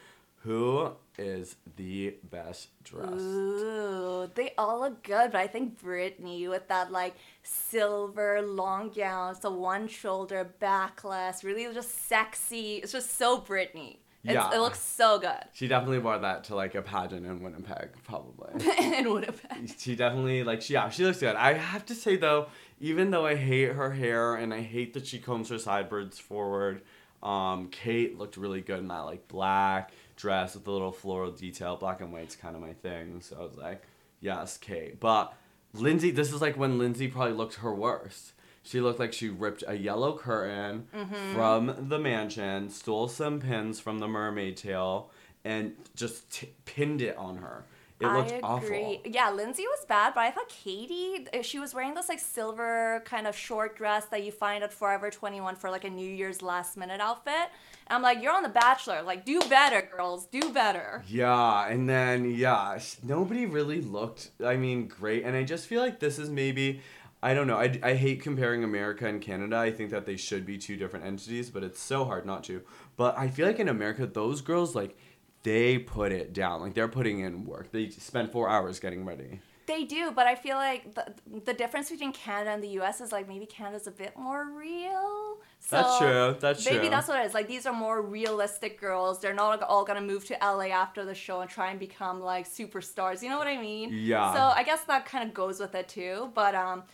Who 0.42 0.92
is 1.18 1.56
the 1.76 2.14
best 2.30 2.68
dressed? 2.84 3.12
Ooh, 3.12 4.30
they 4.34 4.54
all 4.56 4.80
look 4.80 5.02
good, 5.02 5.32
but 5.32 5.40
I 5.40 5.48
think 5.48 5.82
Brittany 5.82 6.46
with 6.46 6.68
that 6.68 6.92
like 6.92 7.16
silver 7.42 8.40
long 8.40 8.90
gown, 8.90 9.34
so 9.34 9.50
one 9.50 9.88
shoulder 9.88 10.54
backless, 10.60 11.42
really 11.42 11.72
just 11.74 12.06
sexy. 12.06 12.76
It's 12.76 12.92
just 12.92 13.18
so 13.18 13.38
Brittany. 13.38 14.00
Yeah. 14.34 14.54
It 14.54 14.60
looks 14.60 14.80
so 14.80 15.18
good. 15.18 15.44
She 15.52 15.68
definitely 15.68 15.98
wore 15.98 16.18
that 16.18 16.44
to 16.44 16.54
like 16.54 16.74
a 16.74 16.82
pageant 16.82 17.26
in 17.26 17.42
Winnipeg, 17.42 17.90
probably. 18.04 18.64
in 18.78 19.12
Winnipeg. 19.12 19.70
she 19.78 19.96
definitely 19.96 20.42
like 20.44 20.62
she 20.62 20.74
yeah 20.74 20.88
she 20.90 21.04
looks 21.04 21.20
good. 21.20 21.36
I 21.36 21.54
have 21.54 21.86
to 21.86 21.94
say 21.94 22.16
though, 22.16 22.48
even 22.80 23.10
though 23.10 23.26
I 23.26 23.36
hate 23.36 23.72
her 23.72 23.92
hair 23.92 24.34
and 24.34 24.52
I 24.52 24.60
hate 24.60 24.94
that 24.94 25.06
she 25.06 25.18
combs 25.18 25.48
her 25.50 25.58
sideburns 25.58 26.18
forward, 26.18 26.82
um, 27.22 27.68
Kate 27.70 28.18
looked 28.18 28.36
really 28.36 28.60
good 28.60 28.78
in 28.78 28.88
that 28.88 29.00
like 29.00 29.28
black 29.28 29.92
dress 30.16 30.54
with 30.54 30.64
the 30.64 30.70
little 30.70 30.92
floral 30.92 31.30
detail. 31.30 31.76
Black 31.76 32.00
and 32.00 32.12
white's 32.12 32.36
kind 32.36 32.54
of 32.54 32.62
my 32.62 32.72
thing, 32.72 33.20
so 33.20 33.36
I 33.38 33.42
was 33.42 33.56
like, 33.56 33.82
yes, 34.20 34.56
Kate. 34.56 35.00
But 35.00 35.32
Lindsay, 35.72 36.10
this 36.10 36.32
is 36.32 36.40
like 36.40 36.56
when 36.56 36.78
Lindsay 36.78 37.08
probably 37.08 37.34
looked 37.34 37.56
her 37.56 37.74
worst. 37.74 38.32
She 38.62 38.80
looked 38.80 38.98
like 38.98 39.12
she 39.12 39.28
ripped 39.28 39.64
a 39.66 39.74
yellow 39.74 40.16
curtain 40.16 40.86
from 41.34 41.88
the 41.88 41.98
mansion, 41.98 42.68
stole 42.70 43.08
some 43.08 43.40
pins 43.40 43.80
from 43.80 43.98
the 43.98 44.08
mermaid 44.08 44.56
tail, 44.56 45.10
and 45.44 45.74
just 45.94 46.30
t- 46.30 46.50
pinned 46.64 47.00
it 47.00 47.16
on 47.16 47.38
her. 47.38 47.64
It 48.00 48.06
looked 48.06 48.32
I 48.32 48.40
awful. 48.44 49.00
Yeah, 49.04 49.30
Lindsay 49.30 49.64
was 49.64 49.84
bad, 49.86 50.14
but 50.14 50.20
I 50.20 50.30
thought 50.30 50.48
Katie, 50.48 51.26
uh, 51.34 51.42
she 51.42 51.58
was 51.58 51.74
wearing 51.74 51.94
this 51.94 52.08
like 52.08 52.20
silver 52.20 53.02
kind 53.04 53.26
of 53.26 53.34
short 53.36 53.76
dress 53.76 54.06
that 54.06 54.22
you 54.22 54.30
find 54.30 54.62
at 54.62 54.72
Forever 54.72 55.10
21 55.10 55.56
for 55.56 55.68
like 55.68 55.82
a 55.82 55.90
New 55.90 56.08
Year's 56.08 56.40
last 56.40 56.76
minute 56.76 57.00
outfit. 57.00 57.50
And 57.88 57.96
I'm 57.96 58.02
like, 58.02 58.22
you're 58.22 58.32
on 58.32 58.44
The 58.44 58.50
Bachelor. 58.50 59.02
Like, 59.02 59.24
do 59.24 59.40
better, 59.48 59.82
girls. 59.82 60.26
Do 60.26 60.52
better. 60.52 61.02
Yeah, 61.08 61.66
and 61.66 61.88
then 61.88 62.30
yeah, 62.36 62.78
nobody 63.02 63.46
really 63.46 63.80
looked. 63.80 64.30
I 64.44 64.56
mean, 64.56 64.86
great, 64.86 65.24
and 65.24 65.34
I 65.34 65.42
just 65.42 65.66
feel 65.66 65.82
like 65.82 65.98
this 65.98 66.20
is 66.20 66.30
maybe. 66.30 66.80
I 67.22 67.34
don't 67.34 67.46
know. 67.46 67.56
I, 67.56 67.78
I 67.82 67.94
hate 67.94 68.22
comparing 68.22 68.62
America 68.62 69.06
and 69.06 69.20
Canada. 69.20 69.56
I 69.56 69.72
think 69.72 69.90
that 69.90 70.06
they 70.06 70.16
should 70.16 70.46
be 70.46 70.56
two 70.56 70.76
different 70.76 71.04
entities, 71.04 71.50
but 71.50 71.64
it's 71.64 71.80
so 71.80 72.04
hard 72.04 72.24
not 72.24 72.44
to. 72.44 72.62
But 72.96 73.18
I 73.18 73.28
feel 73.28 73.46
like 73.46 73.58
in 73.58 73.68
America, 73.68 74.06
those 74.06 74.40
girls 74.40 74.74
like 74.74 74.96
they 75.42 75.78
put 75.78 76.12
it 76.12 76.32
down. 76.32 76.60
Like 76.60 76.74
they're 76.74 76.88
putting 76.88 77.20
in 77.20 77.44
work. 77.44 77.72
They 77.72 77.90
spend 77.90 78.30
four 78.30 78.48
hours 78.48 78.78
getting 78.78 79.04
ready. 79.04 79.40
They 79.66 79.84
do, 79.84 80.12
but 80.12 80.26
I 80.26 80.34
feel 80.34 80.56
like 80.56 80.94
the, 80.94 81.12
the 81.44 81.52
difference 81.52 81.90
between 81.90 82.12
Canada 82.12 82.50
and 82.52 82.62
the 82.62 82.80
US 82.80 83.02
is 83.02 83.12
like 83.12 83.28
maybe 83.28 83.44
Canada's 83.44 83.86
a 83.86 83.90
bit 83.90 84.16
more 84.16 84.46
real. 84.50 85.38
So 85.60 85.76
That's 85.76 85.98
true. 85.98 86.36
That's 86.40 86.64
maybe 86.64 86.76
true. 86.76 86.82
Maybe 86.84 86.88
that's 86.88 87.08
what 87.08 87.20
it 87.20 87.26
is. 87.26 87.34
Like 87.34 87.48
these 87.48 87.66
are 87.66 87.74
more 87.74 88.00
realistic 88.00 88.80
girls. 88.80 89.20
They're 89.20 89.34
not 89.34 89.62
all 89.62 89.84
gonna 89.84 90.00
move 90.00 90.24
to 90.26 90.38
LA 90.40 90.68
after 90.68 91.04
the 91.04 91.14
show 91.14 91.40
and 91.40 91.50
try 91.50 91.70
and 91.70 91.78
become 91.78 92.20
like 92.20 92.48
superstars. 92.48 93.22
You 93.22 93.28
know 93.28 93.36
what 93.36 93.46
I 93.46 93.60
mean? 93.60 93.90
Yeah. 93.92 94.32
So 94.32 94.40
I 94.40 94.62
guess 94.62 94.82
that 94.84 95.04
kind 95.04 95.28
of 95.28 95.34
goes 95.34 95.60
with 95.60 95.74
it 95.74 95.88
too. 95.88 96.30
But 96.34 96.54
um, 96.54 96.84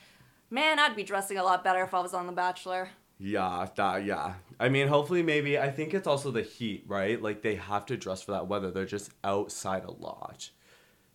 man, 0.54 0.78
I'd 0.78 0.96
be 0.96 1.02
dressing 1.02 1.36
a 1.36 1.42
lot 1.42 1.64
better 1.64 1.82
if 1.82 1.92
I 1.92 2.00
was 2.00 2.14
on 2.14 2.26
The 2.26 2.32
Bachelor. 2.32 2.88
Yeah, 3.18 3.66
that 3.76 4.04
yeah. 4.04 4.34
I 4.58 4.68
mean, 4.68 4.88
hopefully, 4.88 5.22
maybe. 5.22 5.58
I 5.58 5.70
think 5.70 5.94
it's 5.94 6.06
also 6.06 6.30
the 6.30 6.42
heat, 6.42 6.84
right? 6.86 7.20
Like 7.20 7.42
they 7.42 7.56
have 7.56 7.86
to 7.86 7.96
dress 7.96 8.22
for 8.22 8.32
that 8.32 8.48
weather. 8.48 8.70
They're 8.70 8.86
just 8.86 9.10
outside 9.22 9.84
a 9.84 9.90
lot. 9.90 10.50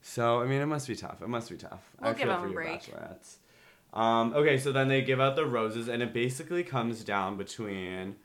So 0.01 0.41
I 0.41 0.45
mean, 0.45 0.61
it 0.61 0.65
must 0.65 0.87
be 0.87 0.95
tough. 0.95 1.21
It 1.21 1.29
must 1.29 1.49
be 1.49 1.57
tough. 1.57 1.89
We'll 1.99 2.11
I 2.11 2.13
give 2.13 2.27
them 2.27 2.43
a 2.43 2.53
break. 2.53 2.89
Um, 3.91 4.33
okay, 4.33 4.57
so 4.59 4.71
then 4.71 4.87
they 4.87 5.01
give 5.01 5.19
out 5.19 5.35
the 5.35 5.45
roses, 5.45 5.87
and 5.87 6.03
it 6.03 6.13
basically 6.13 6.63
comes 6.63 7.03
down 7.03 7.37
between 7.37 8.15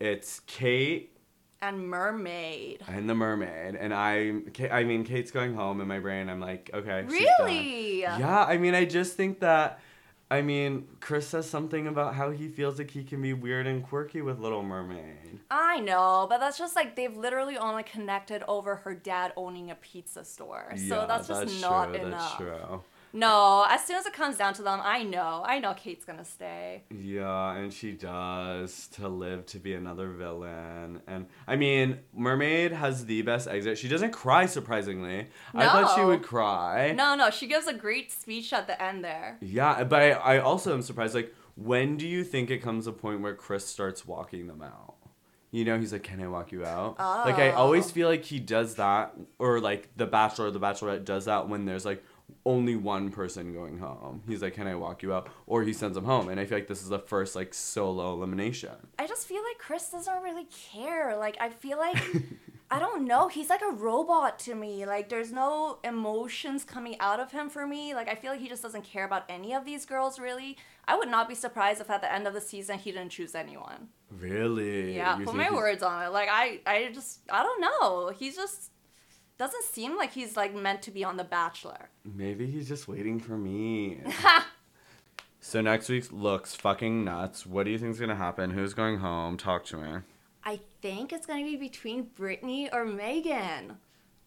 it's 0.00 0.40
Kate 0.40 1.16
And 1.62 1.88
Mermaid. 1.88 2.82
and 2.88 3.08
the 3.08 3.14
mermaid, 3.14 3.76
and 3.76 3.94
I. 3.94 4.40
I 4.70 4.82
mean, 4.84 5.04
Kate's 5.04 5.30
going 5.30 5.54
home 5.54 5.80
in 5.80 5.86
my 5.86 6.00
brain. 6.00 6.28
I'm 6.28 6.40
like, 6.40 6.70
okay. 6.74 7.04
Really? 7.06 8.00
Yeah, 8.00 8.44
I 8.44 8.56
mean, 8.58 8.74
I 8.74 8.84
just 8.84 9.16
think 9.16 9.40
that. 9.40 9.80
I 10.32 10.42
mean, 10.42 10.86
Chris 11.00 11.26
says 11.26 11.50
something 11.50 11.88
about 11.88 12.14
how 12.14 12.30
he 12.30 12.46
feels 12.46 12.78
like 12.78 12.92
he 12.92 13.02
can 13.02 13.20
be 13.20 13.32
weird 13.32 13.66
and 13.66 13.82
quirky 13.82 14.22
with 14.22 14.38
Little 14.38 14.62
Mermaid. 14.62 15.40
I 15.50 15.80
know, 15.80 16.26
but 16.30 16.38
that's 16.38 16.56
just 16.56 16.76
like 16.76 16.94
they've 16.94 17.16
literally 17.16 17.58
only 17.58 17.82
connected 17.82 18.44
over 18.46 18.76
her 18.76 18.94
dad 18.94 19.32
owning 19.36 19.72
a 19.72 19.74
pizza 19.74 20.24
store. 20.24 20.72
so 20.88 21.04
that's 21.08 21.26
just 21.26 21.60
not 21.60 21.92
true, 21.92 22.06
enough. 22.06 22.38
That's 22.38 22.58
true. 22.68 22.82
No, 23.12 23.66
as 23.68 23.84
soon 23.84 23.96
as 23.96 24.06
it 24.06 24.12
comes 24.12 24.36
down 24.36 24.54
to 24.54 24.62
them, 24.62 24.80
I 24.82 25.02
know. 25.02 25.42
I 25.44 25.58
know 25.58 25.74
Kate's 25.74 26.04
gonna 26.04 26.24
stay. 26.24 26.82
Yeah, 26.90 27.52
and 27.54 27.72
she 27.72 27.92
does 27.92 28.86
to 28.94 29.08
live 29.08 29.46
to 29.46 29.58
be 29.58 29.74
another 29.74 30.08
villain. 30.10 31.02
And 31.06 31.26
I 31.48 31.56
mean, 31.56 31.98
Mermaid 32.14 32.72
has 32.72 33.06
the 33.06 33.22
best 33.22 33.48
exit. 33.48 33.78
She 33.78 33.88
doesn't 33.88 34.12
cry 34.12 34.46
surprisingly. 34.46 35.26
I 35.54 35.64
thought 35.66 35.94
she 35.96 36.04
would 36.04 36.22
cry. 36.22 36.92
No, 36.92 37.14
no, 37.16 37.30
she 37.30 37.46
gives 37.46 37.66
a 37.66 37.74
great 37.74 38.12
speech 38.12 38.52
at 38.52 38.66
the 38.66 38.80
end 38.80 39.04
there. 39.04 39.38
Yeah, 39.40 39.84
but 39.84 40.00
I, 40.02 40.10
I 40.10 40.38
also 40.38 40.72
am 40.72 40.82
surprised. 40.82 41.14
Like, 41.14 41.34
when 41.56 41.96
do 41.96 42.06
you 42.06 42.22
think 42.24 42.50
it 42.50 42.58
comes 42.58 42.86
a 42.86 42.92
point 42.92 43.20
where 43.22 43.34
Chris 43.34 43.66
starts 43.66 44.06
walking 44.06 44.46
them 44.46 44.62
out? 44.62 44.94
You 45.52 45.64
know, 45.64 45.76
he's 45.80 45.92
like, 45.92 46.04
"Can 46.04 46.22
I 46.22 46.28
walk 46.28 46.52
you 46.52 46.64
out?" 46.64 46.96
Like, 47.00 47.40
I 47.40 47.50
always 47.50 47.86
Oh. 47.86 47.92
feel 47.92 48.08
like 48.08 48.24
he 48.24 48.38
does 48.38 48.76
that, 48.76 49.16
or 49.40 49.58
like 49.58 49.88
the 49.96 50.06
Bachelor 50.06 50.46
or 50.46 50.50
the 50.52 50.60
Bachelorette 50.60 51.04
does 51.04 51.24
that 51.24 51.48
when 51.48 51.64
there's 51.64 51.84
like 51.84 52.04
only 52.44 52.76
one 52.76 53.10
person 53.10 53.52
going 53.52 53.78
home. 53.78 54.22
He's 54.28 54.42
like, 54.42 54.54
"Can 54.54 54.66
I 54.66 54.74
walk 54.74 55.02
you 55.02 55.12
out?" 55.12 55.28
Or 55.46 55.62
he 55.62 55.72
sends 55.72 55.94
them 55.94 56.04
home, 56.04 56.28
and 56.28 56.38
I 56.40 56.44
feel 56.46 56.58
like 56.58 56.68
this 56.68 56.82
is 56.82 56.88
the 56.88 56.98
first 56.98 57.34
like 57.36 57.54
solo 57.54 58.12
elimination. 58.14 58.74
I 58.98 59.06
just 59.06 59.26
feel 59.26 59.42
like 59.42 59.58
Chris 59.58 59.90
doesn't 59.90 60.22
really 60.22 60.46
care. 60.72 61.16
Like 61.16 61.36
I 61.40 61.48
feel 61.50 61.78
like 61.78 61.96
I 62.70 62.78
don't 62.78 63.04
know. 63.06 63.28
He's 63.28 63.48
like 63.50 63.62
a 63.62 63.72
robot 63.72 64.38
to 64.40 64.54
me. 64.54 64.86
Like 64.86 65.08
there's 65.08 65.32
no 65.32 65.78
emotions 65.82 66.64
coming 66.64 66.96
out 67.00 67.18
of 67.20 67.32
him 67.32 67.48
for 67.50 67.66
me. 67.66 67.94
Like 67.94 68.08
I 68.08 68.14
feel 68.14 68.30
like 68.30 68.40
he 68.40 68.48
just 68.48 68.62
doesn't 68.62 68.84
care 68.84 69.04
about 69.04 69.24
any 69.28 69.54
of 69.54 69.64
these 69.64 69.84
girls 69.86 70.18
really. 70.18 70.56
I 70.86 70.96
would 70.96 71.08
not 71.08 71.28
be 71.28 71.34
surprised 71.34 71.80
if 71.80 71.88
at 71.90 72.00
the 72.00 72.12
end 72.12 72.26
of 72.26 72.34
the 72.34 72.40
season 72.40 72.78
he 72.78 72.90
didn't 72.92 73.10
choose 73.10 73.34
anyone. 73.34 73.88
Really? 74.10 74.96
Yeah, 74.96 75.18
You 75.18 75.24
put 75.24 75.34
my 75.36 75.44
he's- 75.44 75.54
words 75.54 75.82
on 75.82 76.02
it. 76.04 76.08
Like 76.10 76.28
I 76.30 76.60
I 76.66 76.90
just 76.92 77.20
I 77.30 77.42
don't 77.42 77.60
know. 77.60 78.08
He's 78.16 78.36
just 78.36 78.70
doesn't 79.40 79.64
seem 79.64 79.96
like 79.96 80.12
he's 80.12 80.36
like 80.36 80.54
meant 80.54 80.82
to 80.82 80.90
be 80.90 81.02
on 81.02 81.16
The 81.16 81.24
Bachelor. 81.24 81.88
Maybe 82.04 82.46
he's 82.46 82.68
just 82.68 82.86
waiting 82.86 83.18
for 83.18 83.38
me. 83.38 84.02
so 85.40 85.62
next 85.62 85.88
week 85.88 86.12
looks 86.12 86.54
fucking 86.54 87.04
nuts. 87.04 87.46
What 87.46 87.64
do 87.64 87.70
you 87.70 87.78
think's 87.78 87.98
gonna 87.98 88.16
happen? 88.16 88.50
Who's 88.50 88.74
going 88.74 88.98
home? 88.98 89.38
Talk 89.38 89.64
to 89.66 89.78
me. 89.78 90.00
I 90.44 90.60
think 90.82 91.14
it's 91.14 91.26
gonna 91.26 91.44
be 91.44 91.56
between 91.56 92.10
Brittany 92.14 92.68
or 92.70 92.84
Megan. 92.84 93.78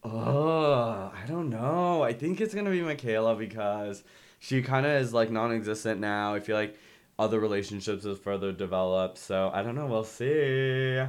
Oh, 0.04 1.12
I 1.14 1.28
don't 1.28 1.52
know. 1.52 2.02
I 2.02 2.12
think 2.14 2.42
it's 2.42 2.56
gonna 2.56 2.72
be 2.72 2.82
Michaela 2.82 3.36
because 3.36 4.04
she 4.40 4.64
kind 4.64 4.88
of 4.88 4.94
is 4.94 5.14
like 5.14 5.30
non-existent 5.30 6.02
now. 6.02 6.34
I 6.34 6.40
feel 6.40 6.56
like 6.56 6.76
other 7.20 7.40
relationships 7.40 8.04
is 8.04 8.18
further 8.18 8.52
developed. 8.52 9.20
So 9.20 9.52
I 9.54 9.62
don't 9.62 9.76
know. 9.76 9.86
We'll 9.86 10.06
see. 10.06 11.04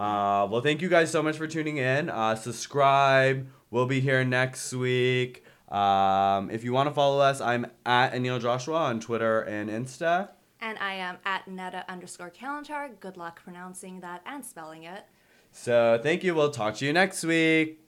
Uh, 0.00 0.46
well, 0.50 0.62
thank 0.62 0.80
you 0.80 0.88
guys 0.88 1.10
so 1.10 1.22
much 1.22 1.36
for 1.36 1.46
tuning 1.46 1.76
in. 1.76 2.08
Uh, 2.08 2.34
subscribe. 2.34 3.46
We'll 3.70 3.84
be 3.84 4.00
here 4.00 4.24
next 4.24 4.72
week. 4.72 5.44
Um, 5.68 6.50
if 6.50 6.64
you 6.64 6.72
want 6.72 6.88
to 6.88 6.94
follow 6.94 7.20
us, 7.20 7.42
I'm 7.42 7.66
at 7.84 8.14
Anil 8.14 8.40
Joshua 8.40 8.76
on 8.76 9.00
Twitter 9.00 9.42
and 9.42 9.68
Insta. 9.68 10.30
And 10.58 10.78
I 10.78 10.94
am 10.94 11.18
at 11.26 11.44
neda 11.46 11.86
underscore 11.86 12.30
Kalantar. 12.30 12.98
Good 12.98 13.18
luck 13.18 13.42
pronouncing 13.44 14.00
that 14.00 14.22
and 14.24 14.42
spelling 14.42 14.84
it. 14.84 15.04
So 15.52 16.00
thank 16.02 16.24
you. 16.24 16.34
We'll 16.34 16.50
talk 16.50 16.76
to 16.76 16.86
you 16.86 16.94
next 16.94 17.22
week. 17.22 17.84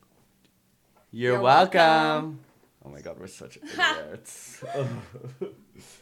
You're, 1.11 1.33
You're 1.33 1.41
welcome. 1.41 1.79
welcome. 1.79 2.39
Oh 2.85 2.89
my 2.89 3.01
god, 3.01 3.19
we're 3.19 3.25
such 3.25 3.57
idiots. 3.63 4.63